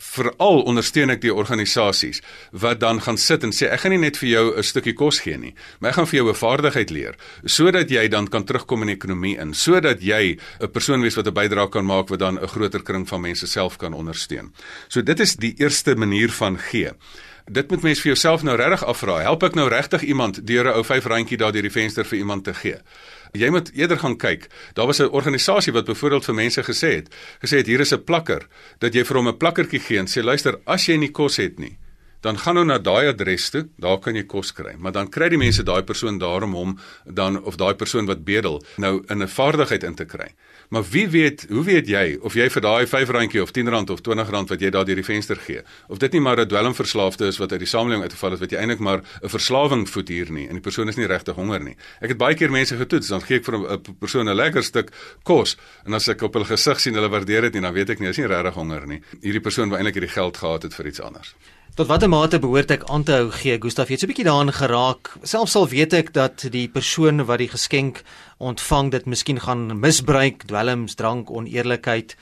Veral 0.00 0.62
ondersteun 0.64 1.12
ek 1.12 1.20
die 1.20 1.32
organisasies 1.34 2.22
wat 2.52 2.80
dan 2.80 3.02
gaan 3.04 3.18
sit 3.20 3.44
en 3.44 3.52
sê 3.52 3.68
ek 3.68 3.82
gaan 3.84 3.92
nie 3.92 4.04
net 4.06 4.16
vir 4.16 4.28
jou 4.28 4.44
'n 4.56 4.62
stukkie 4.62 4.94
kos 4.96 5.20
gee 5.20 5.36
nie, 5.36 5.54
maar 5.78 5.90
ek 5.90 5.96
gaan 5.96 6.06
vir 6.06 6.18
jou 6.20 6.28
'n 6.30 6.34
vaardigheid 6.34 6.90
leer 6.90 7.14
sodat 7.44 7.90
jy 7.90 8.08
dan 8.08 8.26
kan 8.26 8.44
terugkom 8.44 8.82
in 8.82 8.88
die 8.88 8.96
ekonomie 8.96 9.38
in, 9.38 9.54
sodat 9.54 10.00
jy 10.00 10.38
'n 10.60 10.72
persoon 10.72 11.02
wees 11.02 11.16
wat 11.16 11.26
'n 11.26 11.34
bydrae 11.34 11.70
kan 11.70 11.84
maak 11.84 12.08
wat 12.08 12.18
dan 12.18 12.38
'n 12.38 12.48
groter 12.48 12.82
kring 12.82 13.06
van 13.08 13.20
mense 13.20 13.46
self 13.46 13.76
kan 13.76 13.92
ondersteun. 13.92 14.52
So 14.88 15.02
dit 15.02 15.20
is 15.20 15.36
die 15.36 15.54
eerste 15.58 15.94
manier 15.94 16.30
van 16.30 16.58
gee 16.58 16.92
dit 17.50 17.70
moet 17.70 17.82
mens 17.82 18.00
vir 18.00 18.12
jouself 18.12 18.42
nou 18.46 18.56
regtig 18.56 18.84
afvra. 18.86 19.20
Help 19.26 19.42
ek 19.42 19.56
nou 19.58 19.66
regtig 19.68 20.02
iemand 20.06 20.46
deur 20.46 20.70
'n 20.70 20.76
ou 20.78 20.84
vyf 20.84 21.06
randjie 21.06 21.36
daar 21.36 21.52
deur 21.52 21.62
die 21.66 21.70
venster 21.70 22.04
vir 22.04 22.18
iemand 22.18 22.44
te 22.44 22.54
gee? 22.54 22.78
Jy 23.32 23.50
moet 23.50 23.70
eerder 23.74 23.98
gaan 23.98 24.16
kyk. 24.16 24.48
Daar 24.74 24.86
was 24.86 24.98
'n 24.98 25.12
organisasie 25.12 25.72
wat 25.72 25.84
byvoorbeeld 25.84 26.24
vir 26.24 26.34
mense 26.34 26.62
gesê 26.62 26.94
het, 26.94 27.14
gesê 27.40 27.56
het 27.56 27.66
hier 27.66 27.80
is 27.80 27.92
'n 27.92 28.04
plakker 28.04 28.46
dat 28.78 28.94
jy 28.94 29.04
vir 29.04 29.16
hom 29.16 29.28
'n 29.28 29.36
plakkertjie 29.36 29.80
gee 29.80 29.98
en 29.98 30.06
sê 30.06 30.22
luister, 30.22 30.58
as 30.64 30.86
jy 30.86 30.96
nie 30.96 31.10
kos 31.10 31.36
het 31.36 31.58
nie, 31.58 31.78
dan 32.20 32.38
gaan 32.38 32.54
nou 32.54 32.64
na 32.64 32.78
daai 32.78 33.08
adres 33.08 33.50
toe, 33.50 33.68
daar 33.78 33.98
kan 33.98 34.14
jy 34.14 34.26
kos 34.28 34.52
kry. 34.52 34.74
Maar 34.78 34.92
dan 34.92 35.08
kry 35.08 35.28
die 35.28 35.38
mense 35.38 35.62
daai 35.62 35.82
persoon 35.82 36.18
daarom 36.18 36.52
hom 36.52 36.78
dan 37.04 37.42
of 37.44 37.56
daai 37.56 37.74
persoon 37.74 38.06
wat 38.06 38.24
bedel 38.24 38.62
nou 38.76 39.04
in 39.08 39.22
'n 39.22 39.28
vaardigheid 39.28 39.82
in 39.84 39.94
te 39.94 40.04
kry. 40.04 40.34
Maar 40.70 40.84
wie 40.90 41.08
weet, 41.08 41.46
hoe 41.48 41.64
weet 41.64 41.88
jy 41.90 42.18
of 42.22 42.36
jy 42.38 42.44
vir 42.54 42.62
daai 42.62 42.84
R5 42.86 43.10
of 43.10 43.50
R10 43.50 43.70
of 43.90 44.02
R20 44.06 44.52
wat 44.52 44.60
jy 44.62 44.68
daar 44.70 44.84
deur 44.86 45.00
die 45.00 45.04
venster 45.04 45.40
gee, 45.42 45.64
of 45.90 45.98
dit 45.98 46.12
nie 46.14 46.20
maar 46.22 46.38
'n 46.38 46.46
dwelmverslaafde 46.46 47.26
is 47.26 47.40
wat 47.42 47.52
uit 47.52 47.58
die 47.58 47.66
samelewing 47.66 48.06
uitgeval 48.06 48.30
het 48.30 48.40
wat 48.40 48.52
jy 48.54 48.58
eintlik 48.58 48.78
maar 48.78 49.02
'n 49.02 49.28
verslawing 49.28 49.88
voed 49.88 50.08
hier 50.08 50.30
nie 50.30 50.46
en 50.46 50.54
die 50.54 50.62
persoon 50.62 50.88
is 50.88 50.96
nie 50.96 51.06
regtig 51.10 51.34
honger 51.34 51.60
nie. 51.60 51.76
Ek 52.00 52.08
het 52.08 52.18
baie 52.18 52.34
keer 52.34 52.50
mense 52.50 52.76
getoets, 52.76 53.08
dan 53.08 53.20
gee 53.20 53.38
ek 53.38 53.44
vir 53.44 53.54
'n 53.58 53.82
persoon 53.98 54.28
'n 54.28 54.36
lekker 54.36 54.62
stuk 54.62 54.92
kos 55.24 55.56
en 55.86 55.94
as 55.94 56.08
ek 56.08 56.22
op 56.22 56.34
hulle 56.34 56.46
gesig 56.46 56.80
sien 56.80 56.94
hulle 56.94 57.10
waardeer 57.10 57.42
dit 57.42 57.54
nie, 57.54 57.62
dan 57.62 57.74
weet 57.74 57.90
ek 57.90 57.98
nie, 57.98 58.06
hulle 58.06 58.10
is 58.10 58.18
nie 58.18 58.36
regtig 58.36 58.54
honger 58.54 58.86
nie. 58.86 59.00
Hierdie 59.22 59.42
persoon 59.42 59.70
wou 59.70 59.76
eintlik 59.76 59.94
hierdie 59.94 60.14
geld 60.14 60.36
gehad 60.36 60.62
het 60.62 60.74
vir 60.74 60.86
iets 60.86 61.00
anders. 61.00 61.34
Tot 61.78 61.86
watter 61.86 62.10
mate 62.10 62.40
behoort 62.42 62.72
ek 62.74 62.84
aan 62.90 63.04
te 63.06 63.14
hou 63.14 63.28
gee? 63.30 63.54
Gustaf, 63.62 63.88
jy 63.88 63.94
het 63.94 64.02
so 64.02 64.06
'n 64.06 64.10
bietjie 64.10 64.26
daarin 64.26 64.52
geraak. 64.52 65.12
Selfs 65.22 65.54
al 65.54 65.68
weet 65.68 65.92
ek 65.92 66.12
dat 66.12 66.50
die 66.50 66.68
persoon 66.68 67.24
wat 67.26 67.38
die 67.38 67.48
geskenk 67.48 68.02
ontvang 68.38 68.90
dit 68.90 69.06
miskien 69.06 69.38
gaan 69.40 69.78
misbruik, 69.80 70.46
dwelms, 70.46 70.94
drank, 70.94 71.30
oneerlikheid. 71.30 72.16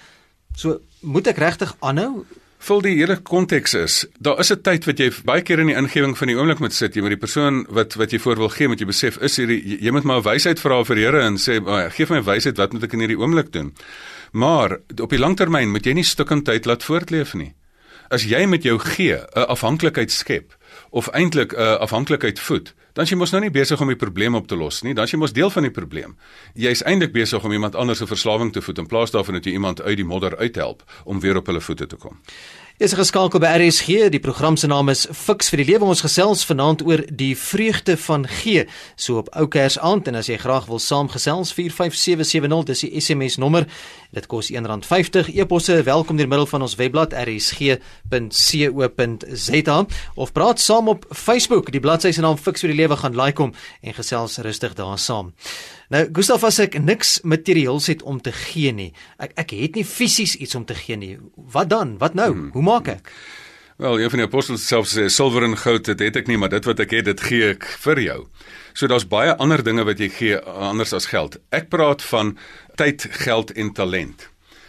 So, 0.55 0.81
moet 1.01 1.27
ek 1.27 1.39
regtig 1.39 1.77
aanhou? 1.81 2.27
Vul 2.59 2.81
die 2.83 2.97
hele 2.99 3.17
konteks 3.17 3.75
is. 3.75 4.07
Daar 4.21 4.39
is 4.39 4.53
'n 4.53 4.61
tyd 4.63 4.85
wat 4.85 4.99
jy 4.99 5.13
baie 5.25 5.43
keer 5.43 5.61
in 5.61 5.67
die 5.67 5.77
ingewing 5.77 6.17
van 6.17 6.29
die 6.29 6.37
oomblik 6.37 6.61
moet 6.61 6.73
sit. 6.73 6.95
Jy 6.95 7.01
moet 7.01 7.11
die 7.11 7.27
persoon 7.27 7.67
wat 7.71 7.95
wat 7.95 8.11
jy 8.11 8.19
voor 8.19 8.37
wil 8.37 8.49
gee, 8.49 8.69
moet 8.69 8.81
jy 8.81 8.87
besef 8.87 9.17
is 9.23 9.37
hierdie 9.37 9.81
jy 9.81 9.91
moet 9.91 10.05
maar 10.05 10.23
wysheid 10.23 10.61
vra 10.61 10.85
vir 10.85 10.97
Here 10.97 11.23
en 11.23 11.37
sê, 11.37 11.59
oh, 11.67 11.91
"Gee 11.91 12.07
vir 12.07 12.17
my 12.17 12.23
wysheid, 12.23 12.57
wat 12.57 12.73
moet 12.73 12.83
ek 12.83 12.93
in 12.93 13.01
hierdie 13.01 13.19
oomblik 13.19 13.53
doen?" 13.53 13.73
Maar 14.33 14.79
op 15.01 15.11
die 15.11 15.19
langtermyn 15.19 15.71
moet 15.71 15.85
jy 15.87 15.95
nie 15.95 16.05
stukkend 16.05 16.45
tyd 16.45 16.67
laat 16.67 16.83
voortleef 16.83 17.35
nie 17.35 17.55
as 18.09 18.25
jy 18.25 18.47
met 18.47 18.63
jou 18.63 18.79
gee 18.79 19.17
'n 19.17 19.47
afhanklikheid 19.49 20.11
skep 20.11 20.57
of 20.91 21.09
eintlik 21.09 21.53
'n 21.53 21.79
afhanklikheid 21.79 22.41
voed, 22.41 22.75
dan 22.93 23.05
is 23.05 23.11
jy 23.11 23.17
mos 23.17 23.31
nou 23.31 23.41
nie 23.41 23.51
besig 23.51 23.81
om 23.81 23.87
die 23.87 23.97
probleem 23.97 24.35
op 24.35 24.47
te 24.47 24.57
los 24.57 24.83
nie, 24.83 24.95
dan 24.95 25.05
is 25.05 25.11
jy 25.11 25.19
mos 25.19 25.33
deel 25.33 25.51
van 25.51 25.63
die 25.63 25.71
probleem. 25.71 26.17
Jy 26.55 26.71
is 26.71 26.83
eintlik 26.83 27.13
besig 27.13 27.45
om 27.45 27.53
iemand 27.53 27.75
anders 27.75 27.99
se 27.99 28.07
verslawing 28.07 28.53
te 28.53 28.63
voed 28.63 28.79
in 28.79 28.87
plaas 28.87 29.11
daarvan 29.11 29.35
dat 29.35 29.45
jy 29.45 29.53
iemand 29.53 29.83
uit 29.83 29.97
die 29.97 30.05
modder 30.05 30.37
uithelp 30.37 30.83
om 31.05 31.21
weer 31.21 31.37
op 31.37 31.47
hulle 31.47 31.61
voete 31.61 31.87
te 31.87 31.97
kom. 31.97 32.21
Is 32.79 32.93
geskakel 32.95 33.41
by 33.43 33.49
RSG. 33.59 34.07
Die 34.15 34.21
program 34.23 34.55
se 34.57 34.69
naam 34.71 34.87
is 34.93 35.01
Fix 35.11 35.49
vir 35.51 35.59
die 35.59 35.67
lewe. 35.73 35.83
Ons 35.91 36.05
gesels 36.05 36.45
vanaand 36.47 36.85
oor 36.87 37.01
die 37.11 37.35
vreugde 37.35 37.97
van 37.99 38.23
gee. 38.31 38.69
So 38.95 39.19
op 39.19 39.35
Oukers 39.35 39.81
aand 39.83 40.07
en 40.07 40.15
as 40.21 40.31
jy 40.31 40.39
graag 40.39 40.69
wil 40.71 40.79
saamgesels 40.79 41.51
45770 41.57 42.69
dis 42.69 42.85
die 42.87 42.95
SMS 43.03 43.35
nommer. 43.43 43.67
Dit 44.15 44.31
kos 44.31 44.53
R1.50. 44.55 45.35
E-posse 45.35 45.83
welkom 45.89 46.23
deur 46.23 46.31
middel 46.31 46.47
van 46.47 46.63
ons 46.69 46.79
webblad 46.79 47.19
rsg.co.za 47.19 47.79
of 50.15 50.33
praat 50.39 50.63
saam 50.63 50.95
op 50.95 51.03
Facebook. 51.11 51.75
Die 51.75 51.83
bladsy 51.83 52.15
se 52.15 52.23
naam 52.23 52.39
Fix 52.39 52.63
vir 52.63 52.71
die 52.71 52.79
lewe 52.79 52.95
gaan 53.03 53.19
like 53.19 53.43
hom 53.43 53.59
en 53.83 53.99
gesels 53.99 54.39
rustig 54.47 54.79
daar 54.79 55.03
saam. 55.03 55.35
Nou 55.89 56.05
Gustaf 56.13 56.43
as 56.45 56.59
ek 56.61 56.77
niks 56.85 57.19
materiaals 57.25 57.87
het 57.89 58.03
om 58.05 58.21
te 58.21 58.33
gee 58.33 58.75
nie. 58.77 58.91
Ek 59.17 59.33
ek 59.41 59.55
het 59.57 59.79
nie 59.79 59.87
fisies 59.89 60.37
iets 60.37 60.57
om 60.59 60.67
te 60.69 60.77
gee 60.77 60.99
nie. 61.01 61.15
Wat 61.35 61.71
dan? 61.73 61.97
Wat 62.03 62.17
nou? 62.19 62.29
Hmm. 62.35 62.51
Hoe 62.53 62.65
maak 62.65 62.91
ek? 62.93 63.13
Wel, 63.79 64.01
een 64.01 64.11
van 64.11 64.19
die 64.19 64.27
apostels 64.27 64.67
self 64.67 64.89
sê 64.91 65.07
silwer 65.07 65.47
en 65.47 65.55
goud 65.57 65.87
het, 65.87 66.01
het 66.03 66.17
ek 66.19 66.27
nie, 66.27 66.37
maar 66.37 66.51
dit 66.51 66.65
wat 66.67 66.81
ek 66.83 66.97
het, 66.97 67.07
dit 67.07 67.21
gee 67.23 67.53
ek 67.55 67.65
vir 67.87 68.01
jou. 68.03 68.19
So 68.75 68.91
daar's 68.91 69.07
baie 69.07 69.37
ander 69.39 69.63
dinge 69.65 69.85
wat 69.87 70.03
jy 70.03 70.09
gee 70.13 70.41
anders 70.43 70.93
as 70.99 71.07
geld. 71.13 71.39
Ek 71.55 71.71
praat 71.71 72.03
van 72.11 72.35
tyd, 72.77 73.07
geld 73.23 73.55
en 73.55 73.71
talent. 73.73 74.27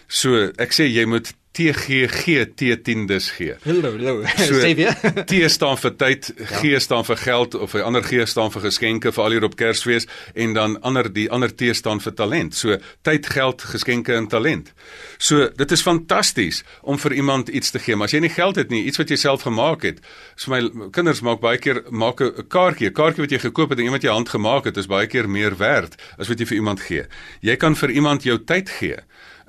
So 0.07 0.51
ek 0.61 0.77
sê 0.77 0.85
jy 0.85 1.07
moet 1.09 1.33
TGG 1.51 2.45
T10 2.55 3.05
dis 3.09 3.29
gee. 3.31 3.55
Hallo, 3.63 3.91
hallo. 3.91 4.23
So, 4.37 4.59
Sê 4.63 4.75
weer. 4.77 4.93
T 5.25 5.39
staan 5.49 5.77
vir 5.81 5.95
tyd, 5.97 6.29
G 6.37 6.73
ja. 6.75 6.79
staan 6.79 7.05
vir 7.07 7.17
geld 7.17 7.55
of 7.57 7.73
'n 7.73 7.81
ander 7.81 8.03
G 8.03 8.27
staan 8.27 8.51
vir 8.53 8.61
geskenke 8.61 9.11
vir 9.11 9.23
al 9.23 9.31
hier 9.31 9.43
op 9.43 9.55
Kersfees 9.55 10.07
en 10.33 10.53
dan 10.53 10.77
ander 10.81 11.09
die 11.13 11.29
ander 11.29 11.49
T 11.49 11.73
staan 11.75 11.99
vir 11.99 12.13
talent. 12.13 12.55
So 12.55 12.77
tyd, 13.01 13.25
geld, 13.25 13.61
geskenke 13.61 14.13
en 14.13 14.27
talent. 14.27 14.73
So 15.17 15.49
dit 15.49 15.71
is 15.71 15.81
fantasties 15.81 16.63
om 16.81 16.99
vir 16.99 17.13
iemand 17.13 17.49
iets 17.49 17.71
te 17.71 17.79
gee, 17.79 17.95
maar 17.95 18.07
as 18.07 18.13
jy 18.13 18.19
nie 18.19 18.33
geld 18.33 18.55
het 18.55 18.69
nie, 18.69 18.85
iets 18.85 18.97
wat 18.97 19.09
jy 19.09 19.17
self 19.17 19.41
gemaak 19.41 19.83
het. 19.83 19.99
So 20.35 20.51
my 20.51 20.89
kinders 20.91 21.21
maak 21.21 21.41
baie 21.41 21.57
keer 21.57 21.83
maak 21.89 22.21
'n 22.21 22.47
kaartjie, 22.47 22.87
'n 22.87 22.93
kaartjie 22.93 23.25
wat 23.25 23.31
jy 23.31 23.39
gekoop 23.39 23.69
het 23.69 23.79
en 23.79 23.85
iemand 23.85 24.03
jy 24.03 24.11
hand 24.11 24.29
gemaak 24.29 24.65
het, 24.65 24.77
is 24.77 24.87
baie 24.87 25.07
keer 25.07 25.27
meer 25.29 25.57
werd 25.57 25.97
as 26.17 26.27
wat 26.27 26.39
jy 26.39 26.45
vir 26.45 26.57
iemand 26.57 26.79
gee. 26.79 27.05
Jy 27.41 27.55
kan 27.55 27.75
vir 27.75 27.89
iemand 27.89 28.23
jou 28.23 28.37
tyd 28.37 28.69
gee. 28.69 28.97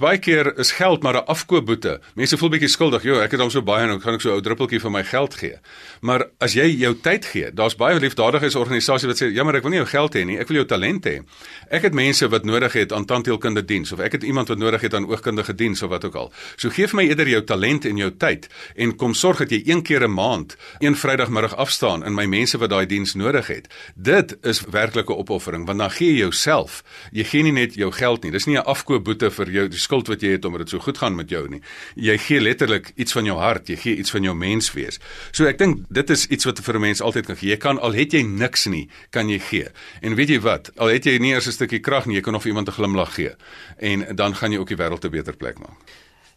Baie 0.00 0.16
keer 0.16 0.48
is 0.56 0.70
geld 0.72 1.02
maar 1.02 1.14
'n 1.14 1.26
afkoopboete. 1.26 2.00
Mense 2.14 2.36
voel 2.36 2.48
bietjie 2.48 2.68
skuldig. 2.68 3.02
Jo, 3.02 3.20
ek 3.20 3.30
het 3.30 3.40
hom 3.40 3.50
so 3.50 3.62
baie 3.62 3.84
en 3.84 3.90
ek 3.96 4.02
gaan 4.02 4.14
ek 4.14 4.20
so 4.20 4.36
'n 4.36 4.42
druppeltjie 4.42 4.80
van 4.80 4.92
my 4.92 5.04
geld 5.04 5.34
gee. 5.34 5.58
Maar 6.00 6.28
as 6.38 6.54
jy 6.54 6.76
jou 6.78 6.94
tyd 7.00 7.24
gee, 7.24 7.52
daar's 7.52 7.76
baie 7.76 8.00
liefdadigheidsorganisasies 8.00 9.06
wat 9.06 9.22
sê, 9.22 9.32
"Ja, 9.32 9.44
maar 9.44 9.56
ek 9.56 9.62
wil 9.62 9.70
nie 9.70 9.78
jou 9.78 9.88
geld 9.88 10.14
hê 10.14 10.24
nie, 10.24 10.38
ek 10.38 10.48
wil 10.48 10.56
jou 10.56 10.66
talent 10.66 11.04
hê." 11.04 11.22
Ek 11.70 11.82
het 11.82 11.94
mense 11.94 12.28
wat 12.28 12.44
nodig 12.44 12.72
het 12.72 12.92
aan 12.92 13.04
tandheelkundige 13.04 13.66
diens 13.66 13.92
of 13.92 13.98
ek 13.98 14.12
het 14.12 14.22
iemand 14.22 14.48
wat 14.48 14.58
nodig 14.58 14.80
het 14.80 14.94
aan 14.94 15.06
oogkundige 15.06 15.54
diens 15.54 15.82
of 15.82 15.90
wat 15.90 16.04
ook 16.04 16.14
al. 16.14 16.32
So 16.56 16.70
gee 16.70 16.86
vir 16.86 16.96
my 16.96 17.08
eerder 17.08 17.28
jou 17.28 17.44
talent 17.44 17.84
en 17.84 17.96
jou 17.96 18.10
tyd 18.10 18.48
en 18.76 18.96
kom 18.96 19.14
sorg 19.14 19.38
dat 19.38 19.50
jy 19.50 19.62
een 19.66 19.82
keer 19.82 20.02
'n 20.02 20.14
maand, 20.14 20.56
een 20.78 20.96
Vrydagmiddag 20.96 21.56
afstaan 21.56 22.04
in 22.04 22.14
my 22.14 22.26
mense 22.26 22.58
wat 22.58 22.70
daai 22.70 22.86
diens 22.86 23.14
nodig 23.14 23.46
het. 23.46 23.68
Dit 23.96 24.36
is 24.42 24.60
werklike 24.60 25.16
opoffering 25.16 25.66
want 25.66 25.78
dan 25.78 25.90
gee 25.90 26.12
jy 26.12 26.18
jouself. 26.18 26.82
Jy 27.12 27.24
gee 27.24 27.42
nie 27.42 27.52
net 27.52 27.74
jou 27.74 27.92
geld 27.92 28.22
nie. 28.22 28.30
Dis 28.30 28.46
nie 28.46 28.56
'n 28.56 28.64
afkoopboete 28.64 29.30
vir 29.30 29.50
jou 29.50 29.68
skuld 29.90 30.10
wat 30.12 30.22
jy 30.22 30.36
het 30.36 30.46
omdat 30.46 30.66
dit 30.66 30.76
so 30.76 30.84
goed 30.84 30.98
gaan 31.02 31.18
met 31.18 31.30
jou 31.30 31.42
nie. 31.50 31.60
Jy 31.98 32.16
gee 32.22 32.40
letterlik 32.40 32.92
iets 32.96 33.16
van 33.16 33.26
jou 33.26 33.36
hart, 33.40 33.70
jy 33.72 33.78
gee 33.82 33.98
iets 33.98 34.14
van 34.14 34.28
jou 34.28 34.34
menswees. 34.38 35.00
So 35.34 35.50
ek 35.50 35.58
dink 35.58 35.82
dit 35.90 36.14
is 36.14 36.26
iets 36.30 36.46
wat 36.46 36.62
vir 36.62 36.76
'n 36.78 36.80
mens 36.80 37.02
altyd 37.02 37.26
kan 37.26 37.36
gee. 37.36 37.50
Jy 37.50 37.56
kan 37.56 37.78
al 37.78 37.92
het 37.92 38.12
jy 38.12 38.22
niks 38.22 38.66
nie, 38.66 38.88
kan 39.10 39.28
jy 39.28 39.38
gee. 39.38 39.68
En 40.02 40.14
weet 40.14 40.28
jy 40.28 40.40
wat? 40.40 40.70
Al 40.78 40.88
het 40.88 41.04
jy 41.04 41.18
nie 41.18 41.32
eers 41.32 41.46
'n 41.46 41.52
stukkie 41.52 41.80
krag 41.80 42.06
nie, 42.06 42.16
jy 42.16 42.22
kan 42.22 42.40
vir 42.40 42.48
iemand 42.48 42.68
'n 42.68 42.72
glimlag 42.72 43.14
gee. 43.14 43.34
En 43.78 44.16
dan 44.16 44.34
gaan 44.34 44.52
jy 44.52 44.58
ook 44.58 44.68
die 44.68 44.76
wêreld 44.76 45.04
'n 45.04 45.10
beter 45.10 45.36
plek 45.36 45.58
maak. 45.58 45.78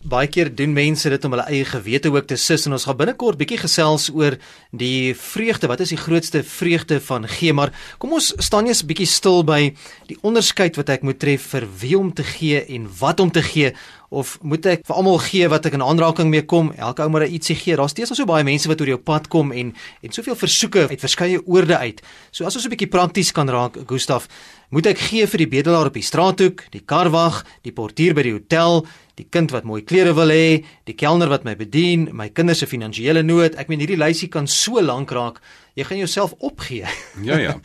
Baie 0.03 0.27
keer 0.27 0.49
doen 0.51 0.73
mense 0.75 1.07
dit 1.07 1.25
om 1.25 1.31
hulle 1.31 1.45
eie 1.47 1.63
gewete 1.63 2.09
ook 2.11 2.25
te 2.27 2.35
sis 2.35 2.65
en 2.67 2.75
ons 2.75 2.83
gaan 2.89 2.97
binnekort 2.99 3.37
bietjie 3.39 3.61
gesels 3.61 4.09
oor 4.11 4.35
die 4.75 5.13
vreugde. 5.15 5.69
Wat 5.71 5.79
is 5.79 5.93
die 5.93 5.99
grootste 6.01 6.41
vreugde 6.43 6.97
van 7.05 7.23
gee? 7.31 7.53
Maar 7.55 7.71
kom 8.03 8.17
ons 8.17 8.33
staan 8.43 8.67
eers 8.67 8.83
bietjie 8.83 9.07
stil 9.07 9.45
by 9.47 9.61
die 10.09 10.17
onderskeid 10.27 10.75
wat 10.75 10.91
ek 10.91 11.07
moet 11.07 11.21
tref 11.23 11.45
vir 11.53 11.69
wie 11.79 11.95
om 11.95 12.11
te 12.11 12.25
gee 12.27 12.59
en 12.75 12.89
wat 12.99 13.23
om 13.23 13.31
te 13.31 13.45
gee 13.47 13.71
of 14.13 14.35
moet 14.45 14.67
ek 14.69 14.83
vir 14.85 14.97
almal 14.99 15.21
gee 15.23 15.47
wat 15.49 15.65
ek 15.69 15.77
in 15.77 15.85
aanraking 15.85 16.27
mee 16.29 16.43
kom? 16.45 16.73
Elke 16.75 17.05
ou 17.05 17.09
moet 17.13 17.25
ietsie 17.31 17.55
gee. 17.57 17.77
Daar's 17.79 17.95
steeds 17.95 18.11
so 18.13 18.27
baie 18.29 18.43
mense 18.45 18.67
wat 18.69 18.83
oor 18.83 18.91
jou 18.91 18.99
pad 18.99 19.29
kom 19.31 19.55
en 19.55 19.71
en 20.03 20.13
soveel 20.13 20.35
versoeke 20.37 20.89
uit 20.91 20.99
verskeie 21.01 21.39
oorde 21.47 21.79
uit. 21.79 22.03
So 22.31 22.45
as 22.45 22.59
ons 22.59 22.65
'n 22.65 22.75
bietjie 22.75 22.91
prakties 22.91 23.31
kan 23.31 23.49
raak, 23.49 23.79
Gustaf, 23.87 24.27
moet 24.69 24.85
ek 24.85 24.97
gee 24.97 25.25
vir 25.27 25.37
die 25.37 25.47
bedelaar 25.47 25.87
op 25.87 25.93
die 25.93 26.05
straathoek, 26.05 26.65
die 26.71 26.83
karwag, 26.85 27.43
die 27.63 27.71
portier 27.71 28.13
by 28.13 28.23
die 28.23 28.33
hotel, 28.33 28.85
die 29.19 29.27
kind 29.29 29.51
wat 29.53 29.65
mooi 29.67 29.81
klere 29.85 30.13
wil 30.17 30.31
hê, 30.33 30.63
die 30.89 30.95
kelner 30.97 31.29
wat 31.29 31.45
my 31.45 31.55
bedien, 31.59 32.07
my 32.15 32.29
kinders 32.33 32.63
se 32.63 32.69
finansiële 32.69 33.23
nood. 33.25 33.57
Ek 33.61 33.69
meen 33.69 33.83
hierdie 33.83 33.99
lysie 33.99 34.29
kan 34.33 34.47
so 34.49 34.81
lank 34.81 35.13
raak. 35.13 35.41
Jy 35.77 35.87
gaan 35.89 36.01
jouself 36.01 36.33
opgee. 36.39 36.89
ja 37.29 37.39
ja. 37.41 37.57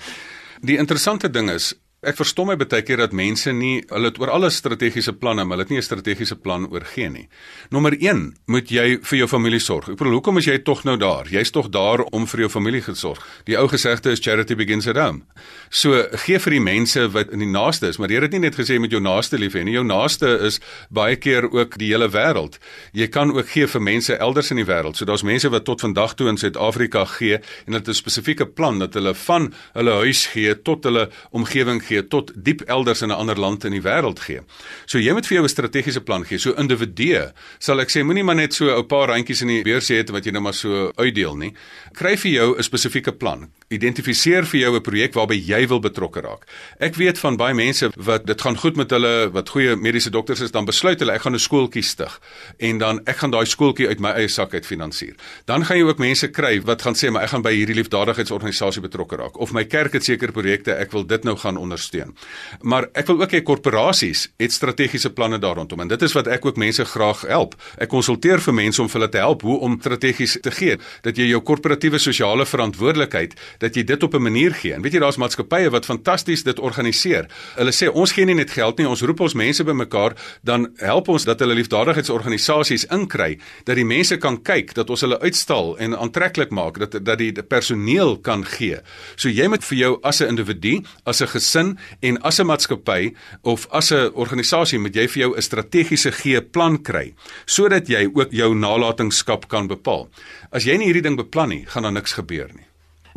Die 0.61 0.77
interessante 0.77 1.31
ding 1.31 1.51
is 1.53 1.73
Ek 1.99 2.15
verstom 2.15 2.47
my 2.47 2.55
baie 2.55 2.85
keer 2.87 3.01
dat 3.03 3.11
mense 3.11 3.51
nie 3.51 3.81
hulle 3.91 4.13
het 4.13 4.21
oor 4.23 4.31
alle 4.31 4.53
strategiese 4.55 5.17
planne, 5.19 5.43
maar 5.43 5.57
hulle 5.57 5.65
het 5.65 5.71
nie 5.73 5.79
'n 5.81 5.83
strategiese 5.83 6.37
plan 6.39 6.69
oor 6.71 6.85
gee 6.95 7.09
nie. 7.11 7.29
Nommer 7.71 7.93
1, 7.99 8.37
moet 8.47 8.71
jy 8.71 9.01
vir 9.03 9.19
jou 9.19 9.27
familie 9.27 9.59
sorg. 9.59 9.89
Ek 9.89 9.97
bedoel, 9.97 10.13
hoekom 10.13 10.39
is 10.39 10.47
jy 10.47 10.63
tog 10.63 10.85
nou 10.85 10.97
daar? 10.97 11.27
Jy's 11.27 11.51
tog 11.51 11.71
daar 11.71 12.03
om 12.13 12.25
vir 12.25 12.41
jou 12.41 12.49
familie 12.49 12.83
te 12.83 12.95
sorg. 12.95 13.19
Die 13.47 13.59
ou 13.59 13.67
gesegde 13.67 14.13
is 14.13 14.21
charity 14.21 14.55
begins 14.55 14.87
at 14.87 14.97
home. 14.97 15.23
So, 15.71 16.07
gee 16.13 16.39
vir 16.39 16.51
die 16.51 16.61
mense 16.61 17.11
wat 17.11 17.33
in 17.33 17.41
die 17.41 17.51
naaste 17.51 17.89
is, 17.89 17.99
maar 17.99 18.09
jy 18.09 18.21
het 18.21 18.31
nie 18.31 18.39
net 18.39 18.55
gesê 18.55 18.75
jy 18.75 18.79
moet 18.79 18.93
jou 18.93 19.01
naaste 19.01 19.37
lief 19.37 19.55
hê 19.55 19.65
nie. 19.65 19.73
Jou 19.75 19.85
naaste 19.85 20.39
is 20.47 20.61
baie 20.91 21.17
keer 21.17 21.51
ook 21.51 21.79
die 21.79 21.89
hele 21.89 22.09
wêreld. 22.09 22.59
Jy 22.93 23.09
kan 23.09 23.33
ook 23.33 23.49
gee 23.49 23.67
vir 23.67 23.81
mense 23.81 24.17
elders 24.17 24.51
in 24.51 24.57
die 24.57 24.67
wêreld. 24.67 24.97
So 24.97 25.05
daar's 25.05 25.25
mense 25.25 25.51
wat 25.51 25.65
tot 25.65 25.81
vandag 25.81 26.15
toe 26.15 26.29
in 26.29 26.37
Suid-Afrika 26.37 27.05
gee 27.05 27.35
en 27.35 27.43
hulle 27.73 27.79
het 27.79 27.89
'n 27.89 27.95
spesifieke 27.95 28.47
plan 28.47 28.79
dat 28.79 28.95
hulle 28.95 29.15
van 29.15 29.53
hulle 29.75 29.91
huis 29.91 30.27
gee 30.27 30.63
tot 30.63 30.85
hulle 30.85 31.11
omgewing 31.33 31.83
gee 31.89 32.05
tot 32.07 32.33
diep 32.35 32.63
elders 32.69 33.03
in 33.03 33.09
'n 33.11 33.19
ander 33.19 33.39
land 33.39 33.65
in 33.65 33.73
die 33.73 33.83
wêreld 33.83 34.21
gee. 34.21 34.41
So 34.87 34.99
jy 34.99 35.13
moet 35.13 35.27
vir 35.27 35.37
jou 35.39 35.45
'n 35.45 35.49
strategiese 35.49 36.01
plan 36.01 36.25
gee. 36.25 36.39
So 36.39 36.55
individue 36.55 37.33
sal 37.59 37.81
ek 37.81 37.91
sê 37.91 38.05
moenie 38.05 38.25
maar 38.25 38.37
net 38.37 38.55
so 38.55 38.69
'n 38.69 38.87
paar 38.87 39.09
randjies 39.09 39.43
in 39.43 39.49
die 39.49 39.63
beursie 39.63 39.97
hê 39.97 40.13
wat 40.13 40.25
jy 40.25 40.33
nou 40.33 40.43
maar 40.43 40.55
so 40.55 40.93
uitdeel 40.97 41.37
nie. 41.37 41.53
Kry 41.95 42.17
vir 42.17 42.31
jou 42.31 42.57
'n 42.59 42.63
spesifieke 42.63 43.13
plan. 43.13 43.51
Identifiseer 43.71 44.47
vir 44.47 44.61
jou 44.61 44.77
'n 44.77 44.83
projek 44.83 45.15
waarby 45.15 45.35
jy 45.35 45.67
wil 45.69 45.81
betrokke 45.81 46.21
raak. 46.21 46.47
Ek 46.81 46.95
weet 46.95 47.19
van 47.19 47.37
baie 47.37 47.55
mense 47.55 47.91
wat 47.97 48.27
dit 48.27 48.41
gaan 48.41 48.57
goed 48.57 48.77
met 48.77 48.91
hulle, 48.91 49.31
wat 49.33 49.49
goeie 49.49 49.77
mediese 49.77 50.11
dokters 50.11 50.41
is, 50.41 50.51
dan 50.51 50.65
besluit 50.65 50.99
hulle 51.01 51.13
ek 51.13 51.23
gaan 51.23 51.35
'n 51.35 51.39
skooltjie 51.39 51.83
stig 51.83 52.21
en 52.59 52.79
dan 52.79 53.01
ek 53.07 53.17
gaan 53.17 53.31
daai 53.31 53.47
skooltjie 53.47 53.89
uit 53.89 54.01
my 54.01 54.11
eie 54.11 54.29
sak 54.29 54.55
uit 54.55 54.67
finansier. 54.67 55.15
Dan 55.47 55.65
gaan 55.65 55.77
jy 55.77 55.85
ook 55.85 55.99
mense 55.99 56.29
kry 56.29 56.61
wat 56.63 56.83
gaan 56.83 56.95
sê 56.95 57.11
maar 57.11 57.23
ek 57.23 57.31
gaan 57.31 57.43
by 57.43 57.53
hierdie 57.53 57.75
liefdadigheidsorganisasie 57.75 58.83
betrokke 58.83 59.17
raak 59.17 59.39
of 59.41 59.53
my 59.53 59.65
kerk 59.65 59.93
het 59.93 60.05
seker 60.05 60.33
projekte, 60.33 60.75
ek 60.75 60.93
wil 60.93 61.07
dit 61.07 61.25
nou 61.25 61.37
gaan 61.37 61.57
ondersteun 61.57 61.78
ondersteun. 61.79 62.15
Maar 62.63 62.89
ek 62.93 63.07
wil 63.07 63.23
ook 63.23 63.33
hê 63.33 63.43
korporasies 63.43 64.29
het 64.39 64.53
strategiese 64.53 65.11
planne 65.15 65.39
daar 65.39 65.57
rondom 65.57 65.81
en 65.81 65.89
dit 65.89 66.03
is 66.03 66.15
wat 66.17 66.27
ek 66.27 66.47
ook 66.47 66.59
mense 66.59 66.85
graag 66.85 67.23
help. 67.29 67.55
Ek 67.79 67.89
konsulteer 67.89 68.43
vir 68.43 68.55
mense 68.55 68.83
om 68.83 68.91
hulle 68.93 69.09
te 69.09 69.23
help 69.23 69.43
hoe 69.47 69.59
om 69.65 69.79
strategies 69.81 70.39
te 70.43 70.51
gee 70.51 70.79
dat 71.03 71.17
jy 71.17 71.29
jou 71.31 71.41
korporatiewe 71.43 71.99
sosiale 72.03 72.47
verantwoordelikheid 72.47 73.37
dat 73.63 73.77
jy 73.77 73.85
dit 73.85 74.03
op 74.03 74.15
'n 74.15 74.23
manier 74.23 74.55
gee. 74.55 74.75
En 74.75 74.83
weet 74.83 74.93
jy 74.93 75.01
daar's 75.01 75.17
maatskappye 75.17 75.71
wat 75.71 75.87
fantasties 75.87 76.43
dit 76.43 76.59
organiseer. 76.59 77.29
Hulle 77.57 77.73
sê 77.73 77.89
ons 77.93 78.13
gee 78.13 78.25
nie 78.25 78.35
net 78.35 78.51
geld 78.51 78.79
nie, 78.79 78.89
ons 78.89 79.03
roep 79.03 79.21
ons 79.21 79.35
mense 79.35 79.65
bymekaar, 79.65 80.17
dan 80.43 80.69
help 80.77 81.09
ons 81.09 81.25
dat 81.25 81.39
hulle 81.41 81.55
liefdadigheidsorganisasies 81.55 82.87
inkry 82.91 83.39
dat 83.65 83.77
die 83.77 83.85
mense 83.85 84.17
kan 84.17 84.43
kyk 84.43 84.75
dat 84.75 84.91
ons 84.91 85.01
hulle 85.01 85.21
uitstal 85.21 85.77
en 85.79 85.99
aantreklik 85.99 86.51
maak 86.51 86.79
dat 86.79 87.05
dat 87.05 87.19
die 87.19 87.33
personeel 87.43 88.19
kan 88.19 88.45
gee. 88.45 88.81
So 89.17 89.29
jy 89.29 89.49
moet 89.49 89.65
vir 89.65 89.79
jou 89.79 89.99
as 90.03 90.21
'n 90.21 90.29
individu, 90.29 90.83
as 91.05 91.21
'n 91.21 91.27
gesin 91.27 91.68
en 92.01 92.19
as 92.23 92.39
'n 92.41 92.47
maatskappy 92.47 93.15
of 93.43 93.67
as 93.71 93.93
'n 93.93 94.11
organisasie 94.15 94.79
moet 94.79 94.95
jy 94.95 95.07
vir 95.09 95.21
jou 95.23 95.37
'n 95.37 95.43
strategiese 95.43 96.13
gee 96.13 96.41
plan 96.41 96.83
kry 96.83 97.15
sodat 97.47 97.89
jy 97.89 98.09
ook 98.15 98.31
jou 98.33 98.55
nalatenskap 98.55 99.49
kan 99.49 99.67
bepaal. 99.69 100.09
As 100.53 100.65
jy 100.65 100.77
nie 100.77 100.87
hierdie 100.87 101.03
ding 101.03 101.17
beplan 101.17 101.49
nie, 101.49 101.67
gaan 101.67 101.83
daar 101.83 101.93
niks 101.93 102.13
gebeur 102.13 102.49
nie. 102.55 102.69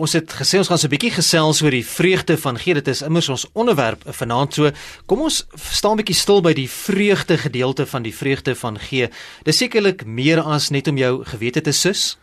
Ons 0.02 0.16
het 0.18 0.32
gesê 0.34 0.58
ons 0.58 0.68
gaan 0.68 0.80
so 0.80 0.88
'n 0.88 0.96
bietjie 0.96 1.12
gesels 1.12 1.62
oor 1.62 1.72
die 1.72 1.86
vreugde 1.86 2.38
van 2.38 2.58
gee. 2.58 2.74
Dit 2.74 2.88
is 2.88 3.02
immers 3.02 3.30
ons 3.30 3.46
onderwerp 3.54 4.02
vanaand. 4.06 4.54
So, 4.54 4.72
kom 5.06 5.22
ons 5.22 5.46
staan 5.56 5.92
'n 5.94 6.04
bietjie 6.04 6.16
stil 6.16 6.42
by 6.42 6.54
die 6.54 6.70
vreugde 6.70 7.38
gedeelte 7.38 7.86
van 7.86 8.04
die 8.04 8.16
vreugde 8.16 8.56
van 8.56 8.80
gee. 8.80 9.10
Dis 9.44 9.58
sekerlik 9.58 10.06
meer 10.06 10.42
as 10.42 10.70
net 10.70 10.88
om 10.88 10.98
jou 10.98 11.24
gewete 11.26 11.62
te 11.62 11.72
sus. 11.72 12.18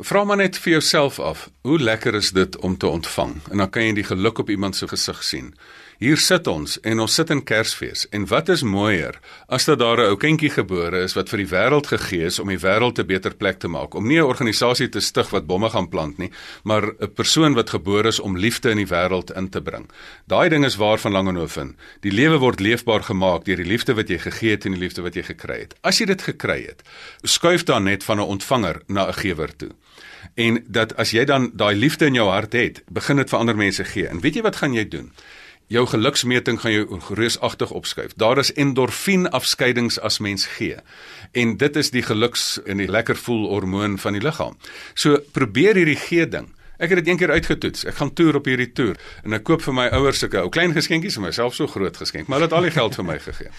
Vra 0.00 0.24
maar 0.24 0.36
net 0.36 0.58
vir 0.60 0.72
jouself 0.72 1.18
af, 1.18 1.46
hoe 1.64 1.78
lekker 1.78 2.14
is 2.14 2.30
dit 2.36 2.56
om 2.58 2.76
te 2.76 2.86
ontvang? 2.86 3.36
En 3.50 3.62
dan 3.62 3.70
kan 3.70 3.86
jy 3.86 3.94
die 3.96 4.04
geluk 4.04 4.38
op 4.42 4.50
iemand 4.50 4.76
se 4.76 4.88
gesig 4.88 5.22
sien. 5.24 5.54
Hier 5.96 6.20
sit 6.20 6.44
ons 6.46 6.74
en 6.84 7.00
ons 7.00 7.14
sit 7.14 7.30
in 7.32 7.40
Kersfees 7.40 8.02
en 8.12 8.26
wat 8.28 8.50
is 8.52 8.60
mooier 8.60 9.16
as 9.48 9.64
dat 9.64 9.78
daar 9.80 9.96
'n 9.96 10.10
ou 10.12 10.16
kindjie 10.16 10.50
gebore 10.50 11.00
is 11.00 11.14
wat 11.16 11.28
vir 11.28 11.38
die 11.38 11.48
wêreld 11.48 11.86
gegee 11.86 12.26
is 12.26 12.38
om 12.38 12.48
die 12.48 12.60
wêreld 12.60 12.98
'n 12.98 13.06
beter 13.06 13.34
plek 13.34 13.58
te 13.58 13.68
maak, 13.68 13.94
om 13.94 14.06
nie 14.06 14.18
'n 14.18 14.28
organisasie 14.28 14.88
te 14.88 15.00
stig 15.00 15.30
wat 15.30 15.46
bomme 15.46 15.70
gaan 15.70 15.88
plant 15.88 16.18
nie, 16.18 16.30
maar 16.64 16.92
'n 17.00 17.14
persoon 17.14 17.54
wat 17.54 17.70
gebore 17.70 18.08
is 18.08 18.20
om 18.20 18.36
liefde 18.36 18.70
in 18.70 18.76
die 18.76 18.86
wêreld 18.86 19.34
in 19.36 19.48
te 19.48 19.62
bring. 19.62 19.90
Daai 20.26 20.48
ding 20.48 20.64
is 20.64 20.76
waar 20.76 20.98
van 20.98 21.12
Langehoven. 21.12 21.76
Die 22.00 22.12
lewe 22.12 22.38
word 22.38 22.60
leefbaar 22.60 23.02
gemaak 23.02 23.44
deur 23.44 23.56
die 23.56 23.64
liefde 23.64 23.94
wat 23.94 24.08
jy 24.08 24.18
gegee 24.18 24.50
het 24.50 24.64
en 24.64 24.72
die 24.72 24.80
liefde 24.80 25.02
wat 25.02 25.14
jy 25.14 25.22
gekry 25.22 25.60
het. 25.60 25.74
As 25.80 25.98
jy 25.98 26.06
dit 26.06 26.22
gekry 26.22 26.66
het, 26.66 26.82
skuif 27.22 27.64
dan 27.64 27.84
net 27.84 28.04
van 28.04 28.18
'n 28.18 28.28
ontvanger 28.28 28.82
na 28.86 29.08
'n 29.08 29.14
gewer 29.14 29.56
toe 29.56 29.70
en 30.34 30.64
dat 30.66 30.94
as 30.96 31.10
jy 31.10 31.24
dan 31.24 31.50
daai 31.54 31.74
liefde 31.74 32.06
in 32.06 32.14
jou 32.14 32.28
hart 32.30 32.52
het, 32.52 32.82
begin 32.88 33.16
dit 33.16 33.30
vir 33.30 33.38
ander 33.38 33.56
mense 33.56 33.84
gee. 33.84 34.08
En 34.08 34.20
weet 34.20 34.34
jy 34.34 34.42
wat 34.42 34.56
gaan 34.56 34.74
jy 34.74 34.88
doen? 34.88 35.12
Jou 35.66 35.82
geluksmeting 35.90 36.60
gaan 36.62 36.72
jou 36.72 37.00
reusagtig 37.18 37.70
opskuif. 37.70 38.14
Daar 38.14 38.38
is 38.38 38.52
endorfien 38.52 39.26
afskeidings 39.30 39.98
as 39.98 40.18
mens 40.18 40.46
gee. 40.46 40.76
En 41.32 41.56
dit 41.56 41.76
is 41.76 41.90
die 41.90 42.02
geluks 42.02 42.60
en 42.64 42.78
die 42.78 42.90
lekker 42.90 43.16
voel 43.16 43.48
hormoon 43.48 43.98
van 43.98 44.14
die 44.14 44.22
liggaam. 44.22 44.54
So 44.94 45.18
probeer 45.32 45.74
hierdie 45.74 45.98
gee 45.98 46.28
ding. 46.28 46.52
Ek 46.76 46.92
het 46.92 47.00
dit 47.00 47.08
een 47.08 47.16
keer 47.16 47.30
uitgetoets. 47.30 47.84
Ek 47.88 47.94
gaan 47.94 48.12
toer 48.12 48.36
op 48.36 48.46
hierdie 48.46 48.72
toer 48.72 48.98
en 49.24 49.32
ek 49.32 49.46
koop 49.48 49.62
vir 49.64 49.74
my 49.74 49.86
ouers 49.96 50.20
sulke 50.20 50.38
ou 50.42 50.50
klein 50.52 50.74
geskenkies 50.76 51.16
en 51.16 51.24
myself 51.24 51.56
so 51.56 51.66
groot 51.72 51.96
geskenk, 51.96 52.28
maar 52.28 52.38
hulle 52.38 52.50
het 52.50 52.56
al 52.58 52.68
die 52.68 52.74
geld 52.74 52.98
vir 52.98 53.06
my 53.08 53.16
gegee. 53.18 53.52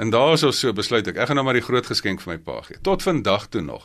En 0.00 0.10
daar 0.10 0.32
is 0.38 0.42
ons 0.48 0.62
so 0.64 0.72
besluit 0.72 1.06
ek, 1.06 1.18
ek 1.20 1.28
gaan 1.28 1.36
nou 1.36 1.44
maar 1.44 1.58
die 1.58 1.64
groot 1.64 1.86
geskenk 1.86 2.24
vir 2.24 2.34
my 2.34 2.38
pa 2.40 2.62
gee. 2.64 2.80
Tot 2.82 3.04
vandag 3.04 3.50
toe 3.52 3.60
nog 3.60 3.84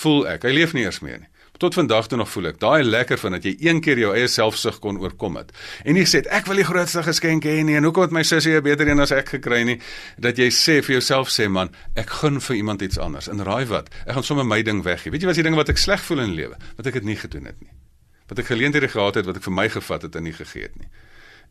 voel 0.00 0.28
ek, 0.30 0.46
hy 0.46 0.54
leef 0.54 0.76
nie 0.76 0.86
eers 0.86 1.02
meer 1.02 1.24
nie. 1.24 1.32
Tot 1.58 1.74
vandag 1.74 2.06
toe 2.06 2.18
nog 2.18 2.28
voel 2.30 2.52
ek 2.52 2.60
daai 2.62 2.84
lekker 2.86 3.18
van 3.18 3.34
dat 3.34 3.46
jy 3.48 3.56
een 3.58 3.80
keer 3.82 3.98
jou 3.98 4.12
eie 4.14 4.28
selfsug 4.30 4.76
kon 4.78 5.00
oorkom 5.02 5.40
het. 5.40 5.48
En 5.82 5.96
jy 5.98 6.04
sê 6.06 6.20
ek 6.30 6.46
wil 6.46 6.60
die 6.60 6.66
grootste 6.66 7.02
geskenk 7.02 7.48
hê 7.50 7.56
nie 7.66 7.74
en 7.74 7.88
hoekom 7.88 8.04
het 8.06 8.14
my 8.14 8.22
sussie 8.22 8.54
'n 8.54 8.62
beter 8.62 8.86
een 8.86 9.02
as 9.02 9.10
ek 9.10 9.28
gekry 9.28 9.64
nie? 9.66 9.80
Dat 10.18 10.38
jy 10.38 10.50
sê 10.54 10.78
vir 10.86 10.92
jouself 11.02 11.28
sê 11.28 11.48
man, 11.50 11.70
ek 11.96 12.10
gun 12.10 12.40
vir 12.40 12.56
iemand 12.56 12.82
iets 12.82 12.98
anders. 12.98 13.28
En 13.28 13.42
raai 13.42 13.66
wat? 13.66 13.90
Ek 14.06 14.14
gaan 14.14 14.22
sommer 14.22 14.46
my 14.46 14.62
ding 14.62 14.84
weggee. 14.84 15.10
Weet 15.10 15.20
jy 15.20 15.26
wat 15.26 15.36
is 15.36 15.42
die 15.42 15.50
ding 15.50 15.56
wat 15.56 15.68
ek 15.68 15.78
sleg 15.78 16.00
voel 16.00 16.20
in 16.20 16.34
lewe? 16.34 16.56
Wat 16.76 16.86
ek 16.86 16.92
dit 16.92 17.04
nie 17.04 17.16
gedoen 17.16 17.44
het 17.44 17.60
nie. 17.60 17.72
Wat 18.28 18.38
ek 18.38 18.46
geleenthede 18.46 18.88
gehad 18.88 19.14
het 19.14 19.26
wat 19.26 19.36
ek 19.36 19.42
vir 19.42 19.52
my 19.52 19.68
gevat 19.68 20.02
het 20.02 20.14
en 20.14 20.22
nie 20.22 20.32
gegee 20.32 20.62
het 20.62 20.76
nie. 20.78 20.88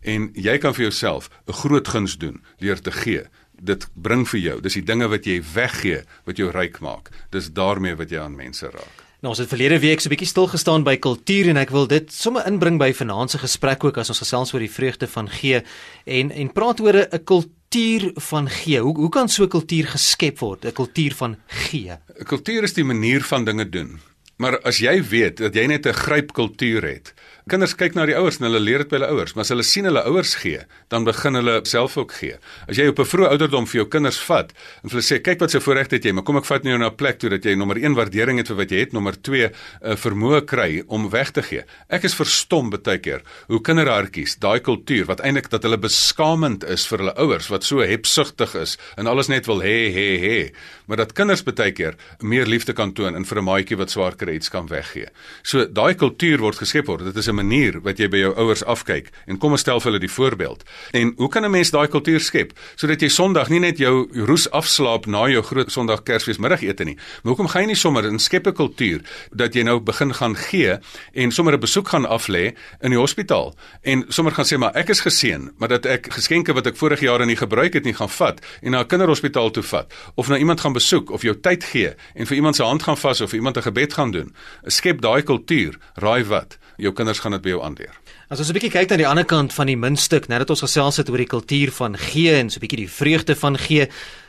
En 0.04 0.32
jy 0.34 0.58
kan 0.58 0.74
vir 0.74 0.84
jouself 0.84 1.30
'n 1.48 1.54
groot 1.54 1.88
guns 1.88 2.18
doen 2.18 2.42
deur 2.60 2.80
te 2.82 2.92
gee. 2.92 3.24
Dit 3.60 3.88
bring 3.94 4.26
vir 4.28 4.40
jou. 4.40 4.62
Dis 4.62 4.74
die 4.74 4.84
dinge 4.84 5.08
wat 5.08 5.26
jy 5.26 5.44
weggee 5.54 6.04
wat 6.26 6.38
jou 6.38 6.50
ryk 6.52 6.80
maak. 6.80 7.10
Dis 7.30 7.52
daarmee 7.52 7.96
wat 7.96 8.10
jy 8.10 8.20
aan 8.20 8.36
mense 8.36 8.70
raak. 8.72 9.07
Nou 9.18 9.32
ons 9.34 9.40
het 9.42 9.50
verlede 9.50 9.80
week 9.82 10.00
so 10.00 10.10
'n 10.10 10.14
bietjie 10.14 10.30
stil 10.30 10.48
gestaan 10.48 10.84
by 10.84 10.96
kultuur 11.02 11.48
en 11.50 11.58
ek 11.58 11.72
wil 11.74 11.88
dit 11.88 12.14
sommer 12.14 12.46
inbring 12.46 12.78
by 12.78 12.94
vanaand 12.94 13.32
se 13.32 13.38
gesprek 13.38 13.84
ook 13.84 13.98
as 13.98 14.10
ons 14.10 14.20
gesels 14.20 14.54
oor 14.54 14.60
die 14.60 14.72
vreugde 14.72 15.08
van 15.08 15.30
gee 15.30 15.64
en 16.06 16.32
en 16.32 16.52
praat 16.54 16.80
oor 16.80 17.08
'n 17.12 17.24
kultuur 17.24 18.12
van 18.14 18.50
gee. 18.50 18.80
Hoe 18.80 18.96
hoe 18.96 19.10
kan 19.10 19.28
so 19.30 19.44
'n 19.44 19.50
kultuur 19.50 19.88
geskep 19.88 20.40
word? 20.40 20.66
'n 20.66 20.72
Kultuur 20.72 21.14
van 21.16 21.38
gee. 21.48 21.98
'n 22.20 22.26
Kultuur 22.26 22.64
is 22.64 22.74
die 22.74 22.84
manier 22.84 23.24
van 23.24 23.46
dinge 23.46 23.70
doen. 23.70 24.00
Maar 24.38 24.60
as 24.62 24.78
jy 24.78 25.02
weet 25.02 25.38
dat 25.38 25.56
jy 25.56 25.66
net 25.66 25.88
'n 25.88 25.94
gryp 25.94 26.34
kultuur 26.34 26.84
het, 26.84 27.14
Kinders 27.48 27.77
kyk 27.80 27.94
na 27.96 28.04
die 28.04 28.16
ouers 28.20 28.42
en 28.42 28.50
hulle 28.50 28.60
leer 28.60 28.82
dit 28.84 28.89
by 28.92 28.98
hulle 28.98 29.08
ouers, 29.13 29.32
maar 29.32 29.46
as 29.46 29.51
hulle 29.54 29.63
sien 29.63 29.86
hulle 29.88 30.01
ouers 30.10 30.34
gee, 30.42 30.66
dan 30.92 31.06
begin 31.08 31.39
hulle 31.39 31.62
self 31.70 31.94
ook 31.96 32.12
gee. 32.18 32.36
As 32.68 32.75
jy 32.75 32.89
op 32.92 33.00
'n 33.00 33.08
vroeë 33.08 33.30
ouderdom 33.32 33.68
vir 33.68 33.80
jou 33.80 33.86
kinders 33.88 34.20
vat 34.27 34.51
en 34.84 34.89
hulle 34.92 35.01
sê 35.01 35.22
kyk 35.24 35.39
wat 35.39 35.51
se 35.51 35.62
voorreg 35.63 35.88
het 35.92 36.04
jy, 36.04 36.12
maar 36.12 36.25
kom 36.27 36.36
ek 36.36 36.46
vat 36.46 36.63
nou 36.63 36.77
na 36.77 36.89
'n 36.89 36.96
plek 36.96 37.20
toe 37.20 37.30
dat 37.30 37.46
jy 37.46 37.56
nommer 37.56 37.77
1 37.77 37.96
waardering 37.96 38.38
het 38.38 38.48
vir 38.48 38.58
wat 38.58 38.70
jy 38.70 38.80
het, 38.80 38.92
nommer 38.92 39.16
2 39.16 39.46
'n 39.48 39.51
uh, 39.82 39.96
vermoë 39.96 40.46
kry 40.46 40.84
om 40.88 41.10
weg 41.10 41.32
te 41.32 41.42
gee. 41.42 41.63
Ek 41.89 42.04
is 42.04 42.16
verstom 42.16 42.70
baie 42.70 43.00
keer 43.00 43.22
hoe 43.48 43.62
kinderhartjies 43.62 44.39
daai 44.39 44.60
kultuur 44.60 45.06
wat 45.06 45.22
eintlik 45.22 45.50
dat 45.50 45.63
hulle 45.63 45.77
beskamend 45.77 46.66
is 46.66 46.86
vir 46.86 47.00
hulle 47.00 47.16
ouers 47.16 47.48
wat 47.48 47.63
so 47.63 47.80
hebsugtig 47.80 48.56
is 48.56 48.77
en 48.98 49.08
alles 49.08 49.30
net 49.30 49.48
wil 49.48 49.62
hê 49.62 49.88
hê 49.88 50.20
hê, 50.20 50.51
maar 50.88 50.98
dat 50.98 51.13
kinders 51.13 51.44
baie 51.44 51.72
keer 51.72 51.96
meer 52.20 52.46
liefde 52.46 52.74
kan 52.74 52.94
toon 52.94 53.16
en 53.16 53.24
vir 53.24 53.38
'n 53.38 53.46
maatjie 53.46 53.77
wat 53.77 53.89
swaar 53.89 54.16
kry 54.16 54.36
iets 54.36 54.50
kan 54.50 54.68
weggee. 54.68 55.08
So 55.44 55.66
daai 55.66 55.96
kultuur 55.96 56.39
word 56.39 56.58
geskep 56.58 56.88
word. 56.88 57.06
Dit 57.06 57.16
is 57.16 57.27
'n 57.27 57.37
manier 57.38 57.79
wat 57.86 58.01
jy 58.01 58.10
by 58.12 58.22
jou 58.24 58.34
ouers 58.36 58.63
afkyk 58.65 59.12
en 59.27 59.39
kom 59.41 59.56
ons 59.56 59.63
stel 59.63 59.82
vir 59.82 59.91
hulle 59.91 60.03
die 60.03 60.12
voorbeeld. 60.12 60.63
En 60.98 61.13
hoe 61.17 61.29
kan 61.29 61.46
'n 61.46 61.51
mens 61.51 61.72
daai 61.72 61.88
kultuur 61.88 62.20
skep 62.20 62.51
sodat 62.75 63.01
jy 63.01 63.10
Sondag 63.10 63.50
nie 63.50 63.60
net 63.60 63.77
jou 63.77 64.08
roes 64.25 64.50
afslaap 64.51 65.06
na 65.06 65.27
jou 65.27 65.41
groot 65.41 65.72
Sondag 65.72 66.03
Kersfees 66.03 66.38
middagete 66.38 66.84
nie, 66.84 66.96
maar 66.96 67.34
hoekom 67.34 67.48
gaan 67.48 67.62
jy 67.62 67.67
nie 67.67 67.75
sommer 67.75 68.06
in 68.06 68.20
skep 68.20 68.48
'n 68.48 68.53
kultuur 68.53 69.01
dat 69.32 69.53
jy 69.53 69.63
nou 69.63 69.79
begin 69.79 70.13
gaan 70.13 70.36
gee 70.36 70.77
en 71.13 71.32
sommer 71.32 71.53
'n 71.53 71.60
besoek 71.60 71.88
gaan 71.88 72.06
aflê 72.06 72.56
in 72.82 72.91
die 72.91 73.00
hospitaal 73.00 73.56
en 73.84 74.06
sommer 74.10 74.34
gaan 74.34 74.46
sê 74.46 74.57
maar 74.57 74.75
ek 74.75 74.90
is 74.90 75.00
geseën, 75.00 75.51
maar 75.57 75.70
dat 75.70 75.85
ek 75.85 76.14
geskenke 76.14 76.53
wat 76.53 76.68
ek 76.68 76.77
vorige 76.77 77.05
jare 77.05 77.25
nie 77.25 77.35
gebruik 77.35 77.74
het 77.74 77.83
nie 77.83 77.94
gaan 77.94 78.09
vat 78.09 78.42
en 78.62 78.72
na 78.72 78.79
'n 78.79 78.88
kinderhospitaal 78.88 79.51
toe 79.51 79.64
vat 79.64 79.94
of 80.16 80.27
na 80.27 80.38
iemand 80.38 80.62
gaan 80.62 80.74
besoek 80.74 81.12
of 81.12 81.22
jou 81.22 81.35
tyd 81.35 81.64
gee 81.64 81.94
en 82.16 82.25
vir 82.25 82.35
iemand 82.35 82.55
se 82.55 82.64
hand 82.64 82.83
gaan 82.83 82.98
vas 82.98 83.22
of 83.22 83.29
vir 83.29 83.40
iemand 83.40 83.57
'n 83.57 83.62
gebed 83.62 83.94
gaan 83.94 84.12
doen. 84.12 84.33
Skep 84.66 85.01
daai 85.01 85.22
kultuur, 85.22 85.77
raai 85.96 86.24
wat? 86.24 86.57
jou 86.77 86.94
kinders 86.94 87.22
gaan 87.27 87.35
dit 87.35 87.44
by 87.44 87.55
jou 87.55 87.63
aanleer. 87.63 87.96
As 88.31 88.40
ons 88.40 88.50
'n 88.50 88.55
bietjie 88.55 88.72
kyk 88.72 88.90
na 88.90 88.98
die 88.98 89.07
ander 89.07 89.25
kant 89.25 89.53
van 89.53 89.68
die 89.68 89.75
muntstuk, 89.75 90.27
nadat 90.27 90.50
ons 90.50 90.63
gesels 90.63 90.98
het 90.98 91.09
oor 91.09 91.18
die 91.18 91.27
kultuur 91.27 91.72
van 91.72 91.98
gee 91.98 92.31
en 92.31 92.50
so 92.50 92.57
'n 92.57 92.63
bietjie 92.63 92.85
die 92.85 92.90
vreugde 92.90 93.35
van 93.35 93.57
gee, 93.57 93.87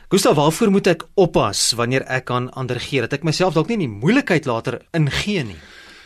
Gustav, 0.09 0.35
waarvoor 0.35 0.71
moet 0.71 0.87
ek 0.87 1.03
oppas 1.15 1.73
wanneer 1.77 2.01
ek 2.09 2.31
aan 2.31 2.49
ander 2.57 2.79
gee 2.79 2.99
dat 3.01 3.13
ek 3.13 3.23
myself 3.23 3.53
dalk 3.53 3.67
nie 3.67 3.77
in 3.77 3.85
die 3.85 3.99
moeilikheid 4.01 4.45
later 4.45 4.81
ingee 4.91 5.43
nie? 5.43 5.59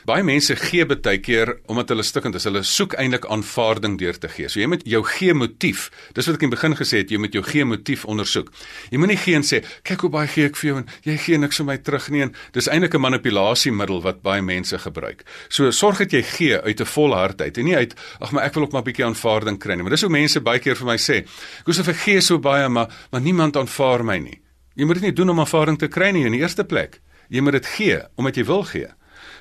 Baie 0.04 0.24
mense 0.24 0.56
gee 0.60 0.84
baie 0.84 1.20
keer 1.24 1.54
omdat 1.72 1.94
hulle 1.94 2.04
stikkend 2.04 2.36
is. 2.36 2.44
Hulle 2.44 2.63
soek 2.68 2.98
eintlik 3.00 3.24
aanvaarding 3.32 3.96
deur 4.02 4.18
te 4.20 4.28
gee. 4.28 4.50
So 4.52 4.60
jy 4.60 4.68
moet 4.68 4.82
jou 4.89 5.00
gee 5.08 5.34
motief. 5.34 5.86
Dis 6.18 6.28
wat 6.28 6.36
ek 6.36 6.44
in 6.44 6.52
die 6.52 6.58
begin 6.58 6.76
gesê 6.76 7.04
het, 7.04 7.12
jy 7.13 7.20
moet 7.24 7.36
jou 7.38 7.44
gee 7.46 7.63
motief 7.63 8.04
ondersoek. 8.10 8.52
Jy 8.92 9.00
moenie 9.00 9.18
gee 9.18 9.36
en 9.36 9.48
sê, 9.48 9.63
"Kyk 9.84 10.02
hoe 10.02 10.10
baie 10.10 10.28
gee 10.28 10.46
ek 10.46 10.58
vir 10.58 10.70
jou 10.70 10.78
en 10.78 10.88
jy 11.04 11.18
gee 11.18 11.38
niks 11.38 11.58
vir 11.58 11.66
my 11.66 11.78
terug 11.78 12.10
nie." 12.10 12.22
En 12.22 12.36
dis 12.52 12.68
eintlik 12.68 12.96
'n 12.96 13.02
manipulasiemiddel 13.02 14.02
wat 14.02 14.22
baie 14.22 14.42
mense 14.42 14.78
gebruik. 14.78 15.24
So 15.50 15.72
sorg 15.72 15.98
dat 16.00 16.12
jy 16.12 16.22
gee 16.22 16.62
uit 16.62 16.82
'n 16.82 16.86
volle 16.86 17.16
hart 17.16 17.42
uit 17.42 17.58
en 17.58 17.66
nie 17.66 17.76
uit, 17.76 17.94
"Ag, 18.20 18.32
maar 18.32 18.44
ek 18.44 18.54
wil 18.54 18.63
ook 18.63 18.72
maar 18.72 18.82
'n 18.82 18.92
bietjie 18.92 19.06
aanvaarding 19.06 19.60
kry 19.60 19.74
nie." 19.76 19.84
Maar 19.84 19.92
dis 19.92 20.02
hoe 20.02 20.10
mense 20.10 20.42
baie 20.42 20.60
keer 20.60 20.76
vir 20.76 20.86
my 20.86 20.98
sê, 20.98 21.26
"Gustav, 21.66 21.88
ek 21.88 21.96
gee 21.96 22.22
so 22.22 22.39
baie, 22.39 22.68
maar 22.70 22.89
maar 23.12 23.22
niemand 23.22 23.56
aanvaar 23.56 24.04
my 24.04 24.18
nie." 24.18 24.42
Jy 24.76 24.86
moet 24.86 24.96
dit 24.96 25.04
nie 25.04 25.13
doen 25.13 25.30
om 25.30 25.39
aanvaarding 25.39 25.78
te 25.80 25.88
kry 25.88 26.12
nie 26.12 26.26
in 26.26 26.32
die 26.32 26.42
eerste 26.42 26.63
plek. 26.63 27.00
Jy 27.30 27.42
moet 27.42 27.54
dit 27.54 27.66
gee 27.66 28.02
omdat 28.18 28.36
jy 28.36 28.46
wil 28.46 28.63
gee. 28.63 28.88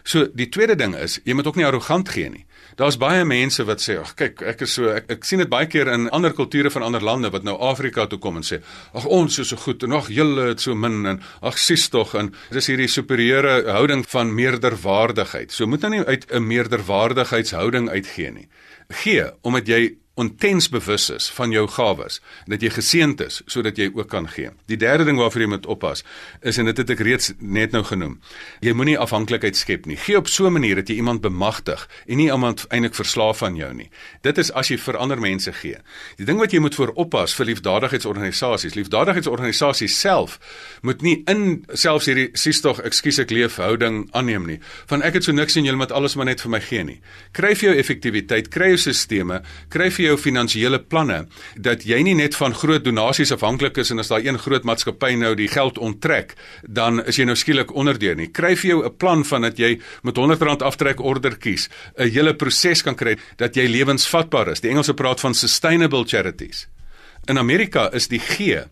So 0.04 0.26
die 0.34 0.48
tweede 0.48 0.76
ding 0.76 0.94
is, 0.98 1.20
jy 1.24 1.34
moet 1.34 1.46
ook 1.46 1.56
nie 1.56 1.66
arrogant 1.66 2.08
gee 2.08 2.30
nie. 2.30 2.44
Daar's 2.76 2.96
baie 2.96 3.24
mense 3.28 3.64
wat 3.68 3.82
sê, 3.84 3.98
"Ag 4.00 4.14
kyk, 4.16 4.42
ek 4.42 4.62
is 4.62 4.72
so 4.72 4.88
ek, 4.88 5.10
ek 5.10 5.24
sien 5.24 5.38
dit 5.38 5.48
baie 5.48 5.66
keer 5.66 5.88
in 5.88 6.08
ander 6.10 6.32
kulture 6.32 6.70
van 6.70 6.82
ander 6.82 7.02
lande 7.02 7.30
wat 7.30 7.42
nou 7.42 7.58
Afrika 7.60 8.06
toe 8.06 8.18
kom 8.18 8.36
en 8.36 8.42
sê, 8.42 8.62
"Ag 8.94 9.06
ons 9.06 9.38
is 9.38 9.48
so 9.48 9.56
goed 9.56 9.82
en 9.82 9.92
ag 9.92 10.08
julle 10.08 10.48
het 10.48 10.60
so 10.60 10.74
min 10.74 11.06
en 11.06 11.20
ag 11.42 11.58
sies 11.58 11.88
tog 11.88 12.14
en 12.14 12.34
dis 12.50 12.66
hierdie 12.66 12.88
superieure 12.88 13.70
houding 13.70 14.04
van 14.08 14.34
meerderwaardigheid." 14.34 15.52
So 15.52 15.66
moet 15.66 15.80
nou 15.80 15.90
nie 15.90 16.04
uit 16.04 16.26
'n 16.32 16.46
meerderwaardigheidshouding 16.46 17.90
uitgee 17.90 18.30
nie. 18.30 18.48
Gee 18.88 19.30
omdat 19.42 19.66
jy 19.66 19.96
intens 20.14 20.68
bewus 20.68 21.10
is 21.10 21.30
van 21.32 21.50
jou 21.50 21.64
gawes 21.72 22.18
en 22.44 22.52
dat 22.52 22.62
jy 22.64 22.68
geseënd 22.74 23.20
is 23.24 23.40
sodat 23.50 23.78
jy 23.80 23.88
ook 23.94 24.10
kan 24.12 24.26
gee. 24.28 24.50
Die 24.68 24.76
derde 24.76 25.06
ding 25.08 25.16
waarvoor 25.16 25.44
jy 25.44 25.48
moet 25.54 25.66
oppas 25.66 26.04
is 26.44 26.58
en 26.60 26.68
dit 26.68 26.76
het 26.82 26.90
ek 26.92 27.00
reeds 27.00 27.32
net 27.38 27.72
nou 27.72 27.80
genoem. 27.88 28.18
Jy 28.60 28.74
moenie 28.76 28.98
afhanklikheid 29.00 29.56
skep 29.56 29.88
nie. 29.88 29.96
Gee 29.96 30.18
op 30.20 30.28
so 30.28 30.46
'n 30.46 30.52
manier 30.52 30.76
dat 30.76 30.88
jy 30.88 30.96
iemand 31.00 31.20
bemagtig 31.20 31.88
en 32.06 32.16
nie 32.16 32.30
iemand 32.30 32.66
eintlik 32.68 32.94
verslaaf 32.94 33.42
aan 33.42 33.56
jou 33.56 33.72
nie. 33.74 33.90
Dit 34.22 34.38
is 34.38 34.52
as 34.52 34.68
jy 34.68 34.76
vir 34.76 34.96
ander 34.96 35.20
mense 35.20 35.52
gee. 35.52 35.78
Die 36.16 36.26
ding 36.26 36.38
wat 36.38 36.52
jy 36.52 36.58
moet 36.58 36.74
voor 36.74 36.92
oppas 36.94 37.34
vir 37.34 37.46
liefdadigheidsorganisasies, 37.46 38.74
liefdadigheidsorganisasies 38.74 40.00
self 40.00 40.38
moet 40.82 41.02
nie 41.02 41.22
in 41.26 41.64
selfs 41.72 42.06
hierdie 42.06 42.30
sies 42.34 42.60
tog 42.60 42.80
ekskuus 42.80 43.18
ek 43.18 43.30
leef 43.30 43.56
houding 43.56 44.08
aanneem 44.12 44.46
nie. 44.46 44.60
Van 44.86 45.02
ek 45.02 45.14
het 45.14 45.24
so 45.24 45.32
niks 45.32 45.56
en 45.56 45.64
julle 45.64 45.76
moet 45.76 45.92
alles 45.92 46.14
maar 46.14 46.26
net 46.26 46.40
vir 46.40 46.50
my 46.50 46.60
gee 46.60 46.84
nie. 46.84 47.00
Kry 47.32 47.54
vir 47.54 47.70
jou 47.70 47.78
effektiwiteit, 47.78 48.50
kry 48.50 48.68
jou 48.74 48.76
sisteme, 48.76 49.42
kry 49.68 49.90
vir 49.90 50.01
jou 50.02 50.16
finansiële 50.18 50.78
planne 50.78 51.26
dat 51.56 51.86
jy 51.86 52.02
nie 52.02 52.14
net 52.14 52.36
van 52.38 52.54
groot 52.54 52.84
donasies 52.84 53.32
afhanklik 53.32 53.78
is 53.82 53.90
en 53.90 54.02
as 54.02 54.08
daar 54.08 54.24
een 54.24 54.38
groot 54.38 54.64
maatskappy 54.64 55.14
nou 55.14 55.34
die 55.38 55.48
geld 55.48 55.78
onttrek, 55.78 56.34
dan 56.62 57.02
is 57.06 57.18
jy 57.18 57.24
nou 57.28 57.36
skielik 57.36 57.74
onderdeur 57.74 58.16
nie. 58.16 58.30
Kry 58.32 58.54
vir 58.56 58.70
jou 58.70 58.84
'n 58.84 58.96
plan 58.96 59.24
van 59.24 59.42
dat 59.42 59.58
jy 59.58 59.80
met 60.02 60.18
R100 60.18 60.62
aftrek 60.62 61.00
order 61.00 61.36
kies, 61.36 61.68
'n 61.98 62.08
hele 62.08 62.34
proses 62.34 62.82
kan 62.82 62.94
kry 62.94 63.16
dat 63.36 63.54
jy 63.54 63.66
lewensvatbaar 63.66 64.48
is. 64.48 64.60
Die 64.60 64.70
Engelse 64.70 64.94
praat 64.94 65.20
van 65.20 65.34
sustainable 65.34 66.04
charities. 66.04 66.66
In 67.28 67.38
Amerika 67.38 67.90
is 67.92 68.08
die 68.08 68.18
G 68.18 68.66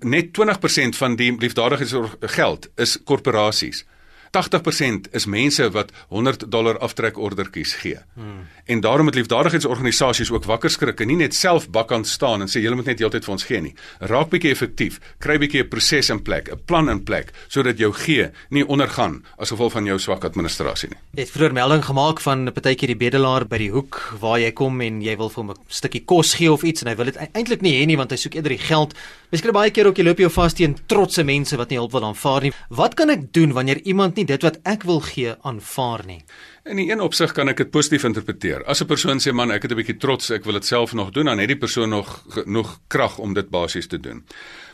net 0.00 0.32
20% 0.32 0.96
van 0.96 1.16
die 1.16 1.32
liefdadigheidsgeld 1.38 2.68
is 2.76 2.98
korporasies. 3.04 3.84
80% 4.30 5.10
is 5.12 5.26
mense 5.26 5.70
wat 5.70 5.92
100 6.08 6.50
dollar 6.50 6.78
aftrekordertjies 6.78 7.74
gee. 7.82 7.98
Hmm. 8.14 8.46
En 8.64 8.80
daarom 8.80 9.06
het 9.06 9.14
liefdadigheidsorganisasies 9.14 10.30
ook 10.30 10.44
wakker 10.44 10.70
skrik 10.70 11.00
en 11.00 11.08
nie 11.08 11.16
net 11.16 11.34
self 11.34 11.70
bakkant 11.72 12.06
staan 12.06 12.44
en 12.44 12.50
sê 12.50 12.60
julle 12.60 12.76
moet 12.76 12.90
net 12.90 13.00
heeltyd 13.00 13.24
vir 13.24 13.32
ons 13.32 13.46
gee 13.48 13.60
nie. 13.64 13.74
Raak 14.00 14.28
bietjie 14.32 14.52
effektief, 14.52 15.00
kry 15.18 15.38
bietjie 15.40 15.62
'n 15.64 15.68
proses 15.68 16.10
in 16.10 16.22
plek, 16.22 16.52
'n 16.52 16.60
plan 16.66 16.88
in 16.88 17.04
plek 17.04 17.32
sodat 17.48 17.78
jou 17.78 17.92
gee 17.92 18.30
nie 18.50 18.66
ondergaan 18.66 19.24
as 19.38 19.50
gevolg 19.50 19.72
van 19.72 19.84
jou 19.84 19.98
swak 19.98 20.24
administrasie 20.24 20.90
nie. 20.90 20.98
Jy 21.14 21.22
het 21.22 21.30
vroeër 21.30 21.52
melding 21.52 21.84
gemaak 21.84 22.20
van 22.20 22.44
'n 22.48 22.52
partytjie 22.52 22.86
die 22.86 22.96
bedelaar 22.96 23.46
by 23.46 23.58
die 23.58 23.70
hoek 23.70 24.18
waar 24.20 24.38
jy 24.38 24.52
kom 24.52 24.80
en 24.80 25.00
jy 25.02 25.16
wil 25.16 25.30
vir 25.30 25.44
hom 25.44 25.50
'n 25.50 25.56
stukkie 25.68 26.04
kos 26.04 26.34
gee 26.34 26.52
of 26.52 26.62
iets 26.62 26.82
en 26.82 26.88
hy 26.88 26.96
wil 26.96 27.06
dit 27.06 27.16
eintlik 27.32 27.62
nie 27.62 27.80
hê 27.80 27.86
nie 27.86 27.96
want 27.96 28.10
hy 28.10 28.16
soek 28.16 28.34
eerder 28.34 28.50
die 28.50 28.58
geld. 28.58 28.94
Miskien 29.30 29.52
baie 29.52 29.70
keer 29.70 29.86
ook 29.86 29.96
jy 29.96 30.04
loop 30.04 30.18
jou 30.18 30.30
vas 30.30 30.54
teen 30.54 30.76
trotse 30.86 31.24
mense 31.24 31.56
wat 31.56 31.70
nie 31.70 31.78
hulp 31.78 31.92
wil 31.92 32.04
aanvaar 32.04 32.42
nie. 32.42 32.52
Wat 32.68 32.94
kan 32.94 33.10
ek 33.10 33.32
doen 33.32 33.52
wanneer 33.52 33.80
iemand 33.84 34.17
nie 34.18 34.26
dit 34.28 34.44
wat 34.44 34.58
ek 34.68 34.84
wil 34.88 35.00
gee 35.06 35.34
aanvaar 35.46 36.04
nie? 36.06 36.20
In 36.68 36.80
die 36.80 36.88
een 36.90 37.02
opsig 37.04 37.32
kan 37.36 37.48
ek 37.50 37.62
dit 37.62 37.70
positief 37.74 38.04
interpreteer. 38.08 38.64
As 38.66 38.82
'n 38.82 38.90
persoon 38.90 39.18
sê 39.18 39.32
man, 39.32 39.50
ek 39.50 39.62
het 39.62 39.72
'n 39.72 39.80
bietjie 39.80 39.98
trots, 39.98 40.30
ek 40.30 40.44
wil 40.44 40.54
dit 40.54 40.64
self 40.64 40.92
nog 40.92 41.10
doen, 41.10 41.26
dan 41.26 41.38
het 41.38 41.48
die 41.48 41.56
persoon 41.56 41.90
nog 41.90 42.24
genoeg 42.28 42.80
krag 42.88 43.18
om 43.18 43.34
dit 43.34 43.48
basies 43.50 43.86
te 43.86 43.98
doen. 43.98 44.24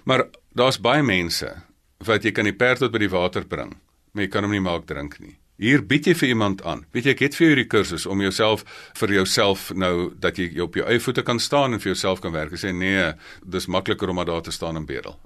Maar 0.04 0.26
daar's 0.54 0.80
baie 0.80 1.02
mense 1.02 1.62
wat 1.98 2.22
jy 2.24 2.32
kan 2.32 2.44
die 2.44 2.56
perd 2.56 2.78
tot 2.78 2.92
by 2.92 2.98
die 2.98 3.08
water 3.08 3.44
bring, 3.44 3.76
maar 4.12 4.24
jy 4.24 4.30
kan 4.30 4.42
hom 4.42 4.52
nie 4.52 4.60
maak 4.60 4.86
drink 4.86 5.18
nie. 5.20 5.38
Hier 5.56 5.86
bied 5.86 6.06
jy 6.06 6.14
vir 6.14 6.28
iemand 6.28 6.62
aan. 6.62 6.84
Weet 6.92 7.04
jy, 7.04 7.10
ek 7.10 7.20
het 7.20 7.34
vir 7.34 7.46
jou 7.46 7.54
die 7.54 7.68
kursus 7.70 8.06
om 8.06 8.20
jouself 8.20 8.64
vir 8.94 9.12
jouself 9.12 9.72
nou 9.74 10.12
dat 10.18 10.36
jy 10.36 10.60
op 10.60 10.74
jou 10.74 10.86
eie 10.86 11.00
voete 11.00 11.22
kan 11.22 11.38
staan 11.38 11.72
en 11.72 11.80
vir 11.80 11.92
jouself 11.94 12.20
kan 12.20 12.32
werk. 12.32 12.52
Ek 12.52 12.58
sê 12.58 12.72
nee, 12.74 13.12
dis 13.46 13.66
makliker 13.66 14.08
om 14.08 14.14
maar 14.14 14.26
daar 14.26 14.42
te 14.42 14.50
staan 14.50 14.76
en 14.76 14.86
bedel 14.86 15.18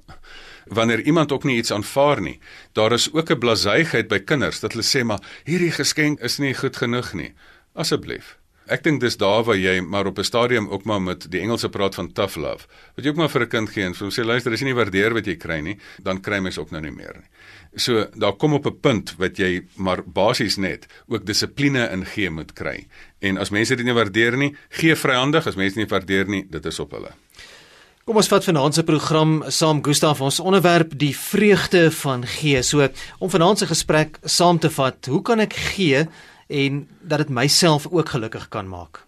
wanneer 0.70 1.00
iemand 1.00 1.33
ook 1.33 1.44
nie 1.44 1.57
iets 1.57 1.72
aanvaar 1.72 2.20
nie. 2.20 2.38
Daar 2.72 2.92
is 2.92 3.12
ook 3.12 3.31
'n 3.31 3.38
blasyheid 3.38 4.09
by 4.09 4.18
kinders 4.18 4.61
dat 4.61 4.72
hulle 4.72 4.85
sê 4.85 5.04
maar 5.04 5.22
hierdie 5.44 5.72
geskenk 5.72 6.20
is 6.20 6.38
nie 6.38 6.54
goed 6.54 6.76
genoeg 6.76 7.12
nie. 7.12 7.35
Asseblief. 7.74 8.38
Ek 8.68 8.83
dink 8.85 9.00
dis 9.00 9.16
daar 9.16 9.46
waar 9.48 9.57
jy 9.57 9.81
maar 9.81 10.07
op 10.07 10.18
'n 10.18 10.24
stadium 10.24 10.68
ook 10.68 10.85
maar 10.85 11.00
met 11.02 11.31
die 11.31 11.40
Engelse 11.40 11.68
praat 11.68 11.94
van 11.94 12.12
tough 12.12 12.37
love. 12.37 12.66
Wat 12.94 13.04
jy 13.04 13.11
ook 13.11 13.16
maar 13.16 13.31
vir 13.31 13.42
'n 13.42 13.48
kind 13.48 13.70
gee 13.70 13.85
en 13.85 13.94
sê 13.94 14.24
luister, 14.24 14.52
as 14.52 14.61
jy 14.61 14.66
nie 14.66 14.74
waardeer 14.74 15.12
wat 15.14 15.26
jy 15.26 15.37
kry 15.37 15.61
nie, 15.61 15.78
dan 16.02 16.20
kry 16.20 16.38
mens 16.38 16.59
ook 16.59 16.70
nou 16.70 16.83
nie 16.83 16.90
meer 16.90 17.14
nie. 17.16 17.28
So 17.76 18.07
daar 18.14 18.37
kom 18.37 18.52
op 18.52 18.66
'n 18.66 18.81
punt 18.81 19.14
wat 19.18 19.37
jy 19.38 19.64
maar 19.76 20.02
basies 20.02 20.57
net 20.57 20.87
ook 21.07 21.24
dissipline 21.24 21.88
in 21.90 22.04
gee 22.04 22.31
moet 22.31 22.52
kry. 22.52 22.87
En 23.20 23.38
as 23.38 23.50
mense 23.50 23.76
dit 23.76 23.85
nie 23.85 23.94
waardeer 23.94 24.37
nie, 24.37 24.54
gee 24.68 24.94
vryhandig, 24.94 25.46
as 25.46 25.57
mense 25.57 25.78
nie 25.78 25.87
waardeer 25.87 26.28
nie, 26.28 26.46
dit 26.50 26.66
is 26.66 26.78
op 26.78 26.90
hulle. 26.90 27.12
Kom 28.08 28.16
ons 28.16 28.30
vat 28.32 28.40
vanaand 28.40 28.72
se 28.72 28.82
program 28.88 29.32
saam 29.52 29.82
Gustaf 29.84 30.22
ons 30.24 30.38
onderwerp 30.40 30.94
die 30.96 31.10
vreugde 31.12 31.90
van 31.92 32.22
gee. 32.24 32.62
So 32.64 32.86
om 33.20 33.28
vanaand 33.28 33.60
se 33.60 33.66
gesprek 33.68 34.16
saam 34.24 34.56
te 34.56 34.70
vat, 34.72 35.10
hoe 35.12 35.20
kan 35.20 35.44
ek 35.44 35.52
gee 35.74 36.06
en 36.48 36.78
dat 37.04 37.20
dit 37.20 37.34
myself 37.36 37.84
ook 37.90 38.14
gelukkig 38.14 38.46
kan 38.48 38.64
maak? 38.64 39.02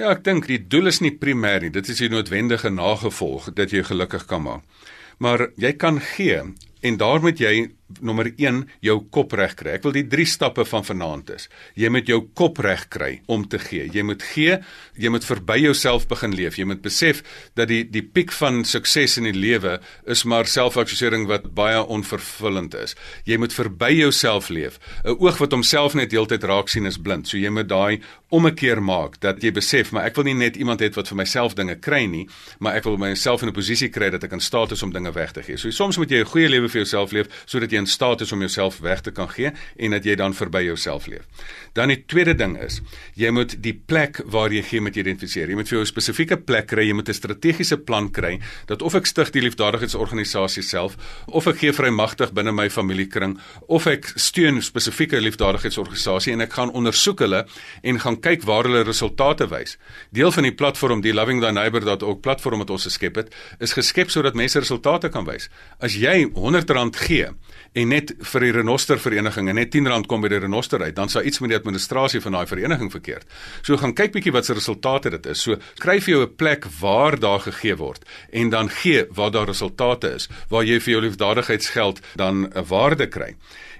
Ja, 0.00 0.14
ek 0.14 0.24
dink 0.24 0.48
die 0.48 0.56
doel 0.56 0.88
is 0.88 1.02
nie 1.04 1.12
primêr 1.12 1.66
nie. 1.66 1.72
Dit 1.74 1.92
is 1.92 2.00
die 2.00 2.08
noodwendige 2.08 2.72
nagevolg 2.72 3.50
dat 3.60 3.76
jy 3.76 3.84
gelukkig 3.84 4.24
kan 4.32 4.46
maak. 4.46 4.88
Maar 5.20 5.50
jy 5.60 5.74
kan 5.76 6.00
gee 6.16 6.40
en 6.80 6.96
daar 7.04 7.20
moet 7.20 7.44
jy 7.44 7.74
nommer 8.00 8.32
1 8.36 8.64
jou 8.80 8.96
kop 9.10 9.32
reg 9.32 9.54
kry. 9.54 9.76
Ek 9.78 9.82
wil 9.82 9.92
die 9.92 10.06
3 10.08 10.26
stappe 10.26 10.64
van 10.64 10.84
vanaand 10.84 11.30
is. 11.30 11.48
Jy 11.74 11.88
moet 11.88 12.08
jou 12.08 12.20
kop 12.34 12.58
reg 12.58 12.88
kry 12.88 13.20
om 13.26 13.46
te 13.48 13.58
gee. 13.58 13.88
Jy 13.92 14.02
moet 14.02 14.22
gee, 14.22 14.58
jy 14.96 15.12
moet 15.12 15.24
verby 15.24 15.58
jouself 15.60 16.08
begin 16.08 16.34
leef. 16.34 16.58
Jy 16.58 16.64
moet 16.64 16.82
besef 16.82 17.22
dat 17.54 17.68
die 17.68 17.82
die 17.84 18.02
piek 18.02 18.32
van 18.32 18.64
sukses 18.64 19.18
in 19.18 19.28
die 19.28 19.36
lewe 19.36 19.78
is 20.10 20.24
maar 20.24 20.46
selfaksesering 20.46 21.26
wat 21.30 21.54
baie 21.54 21.80
onvervullend 21.84 22.74
is. 22.74 22.96
Jy 23.24 23.38
moet 23.38 23.54
verby 23.54 23.92
jouself 23.94 24.48
leef. 24.48 24.78
'n 25.04 25.16
Oog 25.24 25.38
wat 25.38 25.52
homself 25.52 25.94
net 25.94 26.12
heeltyd 26.12 26.44
raak 26.44 26.68
sien 26.68 26.86
is 26.86 26.98
blind. 26.98 27.28
So 27.28 27.38
jy 27.38 27.50
moet 27.50 27.68
daai 27.68 28.00
ommekeer 28.34 28.82
maak 28.82 29.20
dat 29.20 29.42
jy 29.42 29.52
besef, 29.52 29.92
maar 29.92 30.08
ek 30.08 30.16
wil 30.16 30.24
nie 30.24 30.34
net 30.34 30.56
iemand 30.56 30.80
hê 30.80 30.90
wat 30.94 31.08
vir 31.08 31.16
myself 31.16 31.54
dinge 31.54 31.76
kry 31.80 32.04
nie, 32.10 32.26
maar 32.58 32.74
ek 32.76 32.84
wil 32.84 32.96
myself 32.96 33.42
in 33.42 33.48
'n 33.48 33.54
posisie 33.54 33.88
kry 33.88 34.10
dat 34.10 34.24
ek 34.24 34.32
in 34.32 34.40
staat 34.40 34.72
is 34.72 34.82
om 34.82 34.92
dinge 34.92 35.12
weg 35.12 35.32
te 35.32 35.42
gee. 35.42 35.56
So 35.56 35.70
soms 35.70 35.98
moet 35.98 36.10
jy 36.10 36.20
'n 36.20 36.24
goeie 36.24 36.48
lewe 36.48 36.68
vir 36.68 36.82
jouself 36.82 37.12
leef 37.12 37.26
sodat 37.46 37.70
jy 37.70 37.78
in 37.84 37.90
staat 37.90 38.24
is 38.24 38.32
om 38.32 38.40
jouself 38.40 38.80
weg 38.84 39.04
te 39.04 39.12
kan 39.12 39.28
gee 39.28 39.52
en 39.76 39.94
dat 39.94 40.06
jy 40.08 40.16
dan 40.16 40.34
verby 40.34 40.64
jouself 40.64 41.06
leef. 41.10 41.28
Dan 41.76 41.92
die 41.92 42.00
tweede 42.08 42.34
ding 42.38 42.56
is, 42.62 42.80
jy 43.18 43.30
moet 43.34 43.56
die 43.62 43.74
plek 43.74 44.20
waar 44.30 44.52
jy 44.52 44.62
gee 44.64 44.82
met 44.84 44.96
identifiseer. 44.96 45.50
Jy 45.50 45.58
moet 45.58 45.68
vir 45.68 45.78
jou 45.78 45.84
'n 45.84 45.92
spesifieke 45.92 46.36
plek 46.36 46.66
kry, 46.72 46.86
jy 46.88 46.94
moet 46.94 47.08
'n 47.08 47.14
strategiese 47.14 47.76
plan 47.76 48.10
kry 48.10 48.40
dat 48.66 48.82
of 48.82 48.94
ek 48.94 49.06
stig 49.06 49.30
die 49.30 49.42
liefdadigheidsorganisasie 49.42 50.62
self 50.62 50.96
of 51.26 51.46
ek 51.46 51.58
gee 51.58 51.72
vrymagtig 51.72 52.32
binne 52.32 52.52
my 52.52 52.68
familiekring 52.70 53.38
of 53.68 53.86
ek 53.86 54.12
steun 54.16 54.62
spesifieke 54.62 55.20
liefdadigheidsorganisasie 55.20 56.32
en 56.32 56.40
ek 56.40 56.52
gaan 56.52 56.70
ondersoek 56.70 57.20
hulle 57.20 57.44
en 57.82 58.00
gaan 58.00 58.20
kyk 58.20 58.44
waar 58.44 58.64
hulle 58.64 58.84
resultate 58.84 59.48
wys. 59.48 59.76
Deel 60.12 60.32
van 60.32 60.42
die 60.42 60.54
platform, 60.54 61.00
die 61.00 61.12
Loving 61.12 61.40
Thy 61.40 61.50
Neighbor 61.50 61.84
dat 61.84 62.02
ook 62.02 62.22
platform 62.22 62.58
wat 62.58 62.70
ons 62.70 62.84
geskep 62.84 63.16
het, 63.16 63.34
is 63.60 63.72
geskep 63.72 64.10
sodat 64.10 64.34
mense 64.34 64.58
resultate 64.58 65.10
kan 65.10 65.24
wys. 65.24 65.48
As 65.80 65.94
jy 65.98 66.24
R100 66.30 67.02
gee 67.06 67.28
en 67.74 67.90
net 67.90 68.12
vir 68.32 68.46
die 68.46 68.52
renoster 68.54 69.00
vereniging 69.02 69.50
en 69.50 69.58
net 69.58 69.74
R10 69.74 70.06
kom 70.06 70.22
by 70.22 70.30
die 70.30 70.40
renoster 70.44 70.82
uit, 70.82 70.94
dan 70.94 71.10
sal 71.10 71.26
iets 71.26 71.40
met 71.42 71.50
die 71.50 71.58
administrasie 71.58 72.22
van 72.22 72.38
daai 72.38 72.46
vereniging 72.46 72.90
verkeerd. 72.92 73.26
So 73.66 73.78
gaan 73.80 73.96
kyk 73.98 74.14
bietjie 74.14 74.34
wat 74.34 74.46
se 74.46 74.54
resultate 74.54 75.10
dit 75.16 75.26
is. 75.32 75.42
So 75.42 75.58
kry 75.82 75.98
vir 76.00 76.14
jou 76.14 76.22
'n 76.22 76.36
plek 76.36 76.66
waar 76.80 77.18
daar 77.18 77.40
gegee 77.40 77.76
word 77.76 78.04
en 78.32 78.50
dan 78.50 78.68
gee 78.68 79.06
waar 79.10 79.30
daar 79.30 79.46
resultate 79.46 80.14
is, 80.14 80.28
waar 80.48 80.64
jy 80.64 80.78
vir 80.80 80.92
jou 80.92 81.02
liefdadigheidsgeld 81.02 82.00
dan 82.16 82.46
'n 82.46 82.64
waarde 82.68 83.08
kry. 83.08 83.34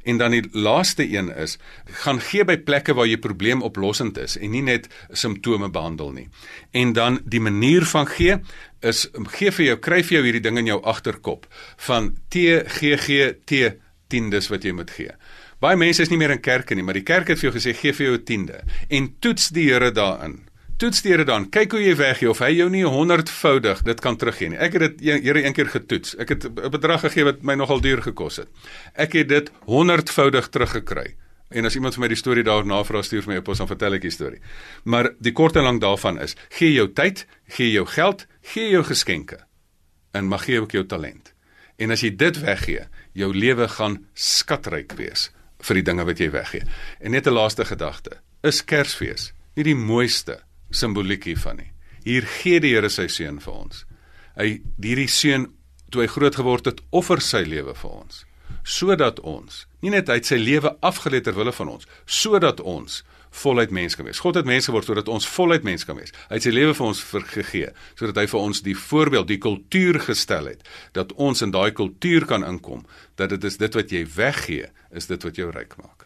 En 0.05 0.19
dan 0.19 0.31
die 0.31 0.49
laaste 0.53 1.05
een 1.09 1.31
is 1.37 1.59
gaan 1.85 2.21
gee 2.21 2.45
by 2.45 2.57
plekke 2.57 2.95
waar 2.95 3.07
jy 3.07 3.17
probleemoplossend 3.17 4.19
is 4.19 4.37
en 4.37 4.51
nie 4.51 4.63
net 4.63 4.89
simptome 5.13 5.71
behandel 5.71 6.13
nie. 6.13 6.29
En 6.73 6.93
dan 6.93 7.21
die 7.25 7.41
manier 7.41 7.85
van 7.85 8.07
gee 8.07 8.41
is 8.81 9.09
gee 9.13 9.51
vir 9.51 9.65
jou 9.65 9.77
kry 9.77 10.03
vir 10.03 10.19
jou 10.19 10.25
hierdie 10.25 10.43
ding 10.43 10.59
in 10.59 10.67
jou 10.67 10.83
agterkop 10.83 11.47
van 11.77 12.17
TGGT 12.29 13.84
tiendes 14.09 14.49
wat 14.53 14.65
jy 14.65 14.73
moet 14.73 14.91
gee. 14.91 15.13
Baie 15.61 15.77
mense 15.77 16.03
is 16.03 16.11
nie 16.11 16.19
meer 16.21 16.35
in 16.35 16.43
kerke 16.45 16.75
nie, 16.75 16.85
maar 16.85 16.99
die 16.99 17.07
kerk 17.07 17.29
het 17.29 17.41
vir 17.41 17.51
jou 17.51 17.55
gesê 17.59 17.75
gee 17.77 17.93
vir 17.93 18.07
jou 18.07 18.17
'n 18.19 18.25
tiende 18.25 18.61
en 18.91 19.15
toets 19.21 19.49
die 19.49 19.71
Here 19.71 19.91
daarin. 19.91 20.49
Toets 20.77 21.03
die 21.03 21.13
Here 21.13 21.25
dan. 21.25 21.51
Kyk 21.51 21.73
hoe 21.73 21.81
jy 21.81 21.97
weggee 21.97 22.31
of 22.31 22.39
hy 22.39 22.51
jou 22.51 22.69
nie 22.71 22.85
100voudig 22.85 23.83
dit 23.83 24.01
kan 24.01 24.17
teruggee 24.17 24.49
nie. 24.49 24.59
Ek 24.59 24.73
het 24.73 24.81
dit 24.99 25.23
Here 25.23 25.45
een 25.45 25.53
keer 25.53 25.67
getoets. 25.67 26.17
Ek 26.19 26.29
het 26.29 26.45
'n 26.45 26.71
bedrag 26.71 27.01
gegee 27.01 27.25
wat 27.25 27.43
my 27.43 27.55
nogal 27.55 27.81
duur 27.81 28.03
gekos 28.03 28.37
het. 28.37 28.49
Ek 28.95 29.13
het 29.13 29.29
dit 29.29 29.51
100voudig 29.67 30.49
teruggekry. 30.49 31.15
En 31.51 31.65
as 31.65 31.75
iemand 31.75 31.95
vir 31.95 32.01
my 32.01 32.09
die 32.09 32.19
storie 32.19 32.45
daarna 32.45 32.83
vra 32.85 33.03
stuur 33.03 33.27
my 33.27 33.37
op 33.37 33.49
ons 33.49 33.59
dan 33.59 33.69
vertel 33.71 33.95
ek 33.95 34.03
die 34.03 34.11
storie. 34.11 34.41
Maar 34.85 35.13
die 35.21 35.33
kort 35.33 35.57
en 35.57 35.63
lank 35.63 35.81
daarvan 35.81 36.19
is: 36.21 36.35
gee 36.49 36.73
jou 36.73 36.89
tyd, 36.93 37.27
gee 37.49 37.71
jou 37.71 37.87
geld, 37.87 38.27
gee 38.43 38.71
jou 38.71 38.83
geskenke 38.85 39.39
en 40.15 40.29
mag 40.31 40.45
gee 40.45 40.61
ook 40.61 40.73
jou 40.73 40.87
talent. 40.87 41.33
En 41.77 41.91
as 41.91 42.05
jy 42.05 42.13
dit 42.15 42.37
weggee, 42.39 42.87
jou 43.15 43.31
lewe 43.35 43.69
gaan 43.69 44.01
skatryk 44.15 44.97
wees 44.99 45.31
vir 45.65 45.81
die 45.81 45.87
dinge 45.87 46.05
wat 46.05 46.21
jy 46.21 46.31
weggee. 46.35 46.67
En 47.01 47.11
net 47.11 47.27
'n 47.27 47.35
laaste 47.35 47.65
gedagte. 47.65 48.19
Is 48.43 48.65
Kersfees 48.65 49.33
nie 49.57 49.65
die 49.65 49.75
mooiste 49.75 50.41
simboliek 50.71 51.25
hiervan 51.25 51.57
nie? 51.57 51.73
Hier 52.05 52.23
gee 52.23 52.61
die 52.61 52.75
Here 52.75 52.91
sy 52.91 53.07
seun 53.09 53.41
vir 53.41 53.53
ons. 53.53 53.87
Hy 54.37 54.61
hierdie 54.83 55.09
seun 55.09 55.53
toe 55.91 56.03
hy 56.03 56.09
groot 56.09 56.35
geword 56.35 56.67
het, 56.67 56.81
offer 56.91 57.21
sy 57.21 57.45
lewe 57.45 57.75
vir 57.75 57.91
ons 57.91 58.25
sodat 58.65 59.21
ons 59.21 59.65
nie 59.85 59.93
net 59.93 60.09
uit 60.09 60.25
sy 60.27 60.39
lewe 60.41 60.73
afgelê 60.81 61.21
ter 61.21 61.37
wille 61.37 61.53
van 61.53 61.75
ons, 61.77 61.87
sodat 62.09 62.61
ons 62.65 63.03
voluit 63.35 63.73
mens 63.75 63.97
kan 63.99 64.07
wees. 64.09 64.23
God 64.23 64.39
het 64.39 64.49
mense 64.49 64.71
geword 64.71 64.89
sodat 64.89 65.11
ons 65.13 65.27
voluit 65.29 65.67
mens 65.67 65.85
kan 65.87 65.99
wees. 65.99 66.15
Hy 66.29 66.39
het 66.39 66.47
sy 66.47 66.55
lewe 66.55 66.75
vir 66.77 66.87
ons 66.87 67.03
vergegee 67.03 67.73
sodat 67.99 68.23
hy 68.23 68.27
vir 68.31 68.41
ons 68.41 68.63
die 68.65 68.77
voorbeeld, 68.79 69.29
die 69.29 69.43
kultuur 69.43 70.01
gestel 70.07 70.53
het 70.53 70.65
dat 70.97 71.13
ons 71.19 71.43
in 71.43 71.55
daai 71.55 71.73
kultuur 71.75 72.29
kan 72.31 72.47
inkom, 72.47 72.85
dat 73.19 73.35
dit 73.35 73.45
is 73.45 73.59
dit 73.61 73.75
wat 73.75 73.93
jy 73.93 74.07
weggee, 74.17 74.71
is 74.95 75.11
dit 75.11 75.23
wat 75.27 75.39
jou 75.39 75.51
ryk 75.51 75.77
maak. 75.83 76.05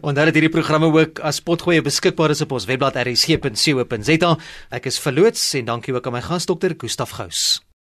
en 0.06 0.14
dan 0.14 0.26
het 0.26 0.34
hierdie 0.34 0.52
programme 0.52 0.92
ook 0.92 1.18
as 1.18 1.40
potgoeie 1.40 1.82
beskikbaar 1.82 2.30
is 2.30 2.40
op 2.40 2.52
ons 2.52 2.64
webblad 2.64 2.96
rsg.co.za. 2.96 4.38
Ek 4.70 4.86
is 4.86 4.98
verloots 4.98 5.54
en 5.54 5.64
dankie 5.64 5.94
ook 5.94 6.06
aan 6.06 6.12
my 6.12 6.22
gas 6.22 6.46
Dr. 6.46 6.72
Gustaf 6.78 7.10
Gous. 7.10 7.62